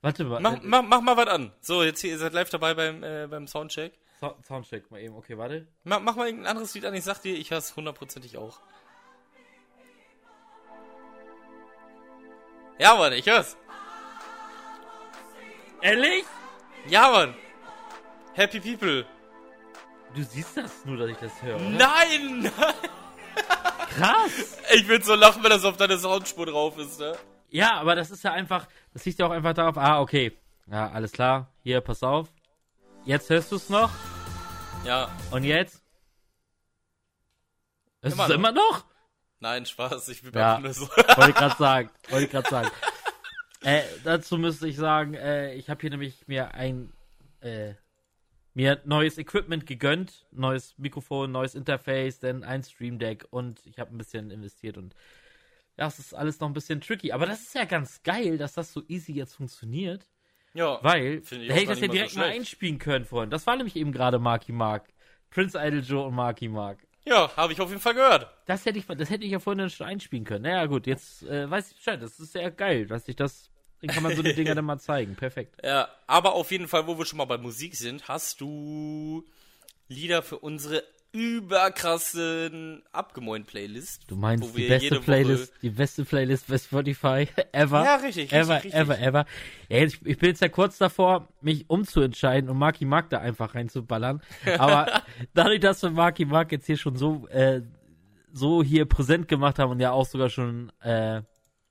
[0.03, 0.41] Warte mal.
[0.41, 1.53] Mach, Äh, mach, mach mal was an.
[1.61, 3.95] So, jetzt hier, ihr seid live dabei beim, äh, beim Soundcheck.
[4.21, 5.15] Sound- Soundcheck mal eben.
[5.17, 5.67] Okay, warte.
[5.85, 6.95] Mach, mach mal irgendein anderes Lied an.
[6.95, 8.61] Ich sag dir, ich hör's hundertprozentig auch.
[12.79, 13.57] Ja, Mann, ich hör's.
[15.83, 16.25] Ehrlich?
[16.89, 17.35] Ja, Mann.
[18.35, 19.05] Happy People.
[20.15, 21.65] Du siehst das nur, dass ich das höre, oder?
[21.71, 22.51] Nein!
[23.91, 24.59] Krass!
[24.75, 27.17] Ich will so lachen, wenn das auf deiner Soundspur drauf ist, ne?
[27.51, 30.37] Ja, aber das ist ja einfach, das liegt ja auch einfach darauf, ah, okay.
[30.71, 31.53] Ja, alles klar.
[31.63, 32.29] Hier, pass auf.
[33.09, 33.91] Jetzt hörst du es noch.
[34.85, 35.09] Ja.
[35.31, 35.83] Und jetzt?
[38.03, 38.35] Du Immer es noch.
[38.37, 38.85] immer noch?
[39.41, 40.59] Nein, Spaß, ich bin Ja.
[40.61, 40.87] nur so.
[40.89, 41.91] Wollte ich gerade sagen.
[42.11, 42.71] Wollte gerade sagen.
[43.63, 46.93] äh, dazu müsste ich sagen, äh, ich habe hier nämlich mir ein,
[47.41, 47.73] äh,
[48.53, 50.27] mir neues Equipment gegönnt.
[50.31, 54.95] Neues Mikrofon, neues Interface, dann ein Stream Deck und ich habe ein bisschen investiert und
[55.79, 57.13] ja, es ist alles noch ein bisschen tricky.
[57.13, 60.07] Aber das ist ja ganz geil, dass das so easy jetzt funktioniert.
[60.55, 60.79] Ja.
[60.83, 63.33] Weil, da hätte ich das ja mal so direkt mal einspielen können, Freund.
[63.33, 64.89] Das war nämlich eben gerade Marky Mark.
[65.31, 66.79] Prince Idol Joe und Marky Mark.
[67.05, 68.31] Ja, habe ich auf jeden Fall gehört.
[68.47, 70.43] Das hätte ich, das hätte ich ja vorhin schon einspielen können.
[70.43, 72.03] Naja, gut, jetzt äh, weiß ich Bescheid.
[72.03, 73.51] Das ist sehr geil, dass ich das.
[73.81, 75.15] Dann kann man so die Dinger dann mal zeigen.
[75.15, 75.55] Perfekt.
[75.65, 79.25] Ja, aber auf jeden Fall, wo wir schon mal bei Musik sind, hast du
[79.89, 80.83] Lieder für unsere
[81.13, 84.11] überkrassen Abgemoin-Playlist.
[84.11, 87.85] Du meinst die beste Playlist, die beste Playlist bei Spotify ever.
[87.85, 88.75] Ja, richtig, richtig, ever, richtig.
[88.75, 89.27] ever, ever.
[89.69, 94.21] Ich, ich bin jetzt ja kurz davor, mich umzuentscheiden und Marky Mark da einfach reinzuballern.
[94.59, 95.03] Aber
[95.35, 97.63] dadurch, dass wir Marky Mark jetzt hier schon so, äh,
[98.33, 101.23] so hier präsent gemacht haben und ja auch sogar schon, äh,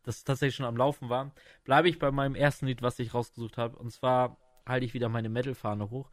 [0.03, 1.31] das tatsächlich schon am Laufen war,
[1.63, 3.77] bleibe ich bei meinem ersten Lied, was ich rausgesucht habe.
[3.77, 6.09] Und zwar halte ich wieder meine Metal-Fahne hoch.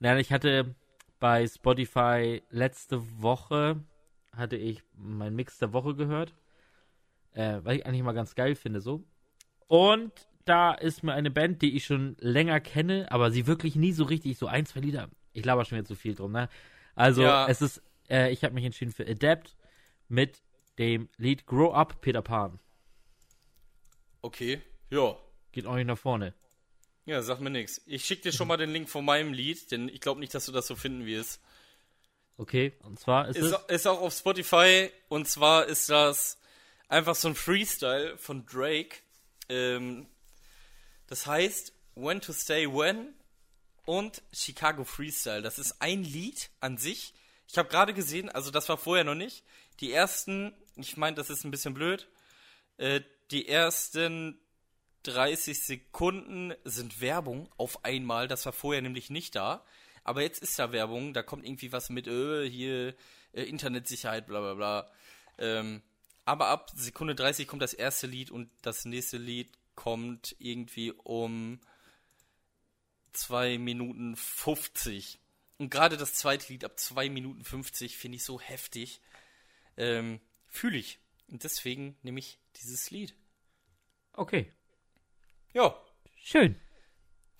[0.00, 0.74] Nein, ich hatte
[1.24, 3.82] bei Spotify letzte Woche
[4.32, 6.34] hatte ich meinen Mix der Woche gehört.
[7.32, 9.02] Äh, weil ich eigentlich mal ganz geil finde, so.
[9.66, 10.12] Und
[10.44, 14.04] da ist mir eine Band, die ich schon länger kenne, aber sie wirklich nie so
[14.04, 15.08] richtig, so ein, zwei Lieder.
[15.32, 16.50] Ich laber schon wieder zu viel drum, ne?
[16.94, 17.48] Also, Ja.
[17.48, 19.56] es ist, äh, ich habe mich entschieden für Adapt
[20.08, 20.42] mit
[20.78, 22.60] dem Lied Grow Up Peter Pan.
[24.20, 24.60] Okay,
[24.90, 25.16] ja.
[25.52, 26.34] Geht auch nicht nach vorne.
[27.06, 27.82] Ja, sag mir nix.
[27.86, 30.46] Ich schick dir schon mal den Link von meinem Lied, denn ich glaube nicht, dass
[30.46, 31.40] du das so finden wirst.
[32.36, 33.74] Okay, und zwar ist, Ist, es.
[33.76, 36.38] ist auch auf Spotify und zwar ist das
[36.88, 38.96] einfach so ein Freestyle von Drake.
[39.48, 40.06] Ähm,
[41.06, 43.14] das heißt When to Stay When
[43.84, 45.42] und Chicago Freestyle.
[45.42, 47.12] Das ist ein Lied an sich.
[47.46, 49.44] Ich habe gerade gesehen, also das war vorher noch nicht.
[49.80, 52.08] Die ersten, ich meine, das ist ein bisschen blöd.
[52.78, 54.40] Äh, die ersten
[55.04, 58.28] 30 Sekunden sind Werbung auf einmal.
[58.28, 59.64] Das war vorher nämlich nicht da.
[60.02, 61.14] Aber jetzt ist da Werbung.
[61.14, 62.94] Da kommt irgendwie was mit, äh, hier,
[63.32, 64.90] äh, Internetsicherheit, bla bla bla.
[65.38, 65.82] Ähm,
[66.24, 71.60] aber ab Sekunde 30 kommt das erste Lied und das nächste Lied kommt irgendwie um
[73.12, 75.18] 2 Minuten 50.
[75.58, 79.00] Und gerade das zweite Lied ab 2 Minuten 50 finde ich so heftig.
[79.76, 80.98] Ähm, Fühle ich.
[81.28, 83.14] Und deswegen nehme ich dieses Lied.
[84.12, 84.52] Okay,
[85.54, 85.74] Ja,
[86.22, 86.56] schön.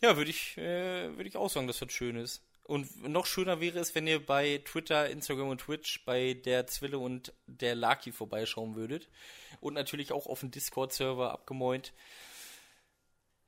[0.01, 2.43] Ja, würde ich, äh, würde ich auch sagen, dass das schön ist.
[2.63, 6.99] Und noch schöner wäre es, wenn ihr bei Twitter, Instagram und Twitch bei der Zwille
[6.99, 9.11] und der Laki vorbeischauen würdet.
[9.61, 11.93] Und natürlich auch auf dem Discord-Server abgemoint.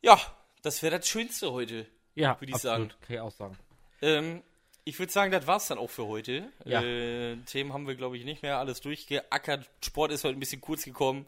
[0.03, 0.21] Ja,
[0.63, 1.87] das wäre das Schönste heute.
[2.15, 2.85] Ja, Würde ich sagen.
[2.85, 3.03] absolut.
[3.07, 3.59] Kann ich auch sagen.
[4.03, 4.43] Ähm,
[4.85, 6.51] ich würde sagen, das war's dann auch für heute.
[6.65, 6.83] Ja.
[6.83, 8.59] Äh, Themen haben wir, glaube ich, nicht mehr.
[8.59, 9.69] Alles durchgeackert.
[9.83, 11.27] Sport ist heute ein bisschen kurz gekommen.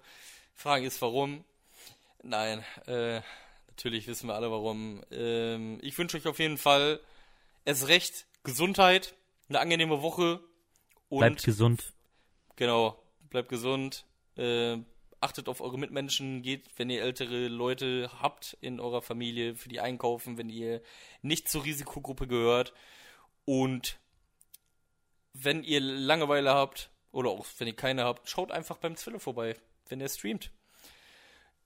[0.55, 1.45] Frage ist, warum?
[2.29, 3.23] Nein, äh,
[3.69, 5.03] natürlich wissen wir alle, warum.
[5.11, 7.01] Ähm, ich wünsche euch auf jeden Fall
[7.65, 9.15] erst recht Gesundheit,
[9.49, 10.41] eine angenehme Woche
[11.09, 11.95] und Bleibt gesund.
[12.57, 14.05] Genau, bleibt gesund.
[14.37, 14.77] Äh,
[15.21, 19.81] achtet auf eure Mitmenschen, geht, wenn ihr ältere Leute habt in eurer Familie, für die
[19.81, 20.83] einkaufen, wenn ihr
[21.23, 22.75] nicht zur Risikogruppe gehört.
[23.47, 23.99] Und
[25.33, 29.57] wenn ihr Langeweile habt, oder auch wenn ihr keine habt, schaut einfach beim Zwille vorbei,
[29.89, 30.51] wenn er streamt.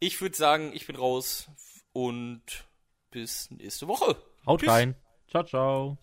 [0.03, 1.49] Ich würde sagen, ich bin raus
[1.93, 2.43] und
[3.13, 4.17] bis nächste Woche.
[4.45, 4.69] Haut Tschüss.
[4.69, 4.97] rein.
[5.29, 5.97] Ciao, ciao.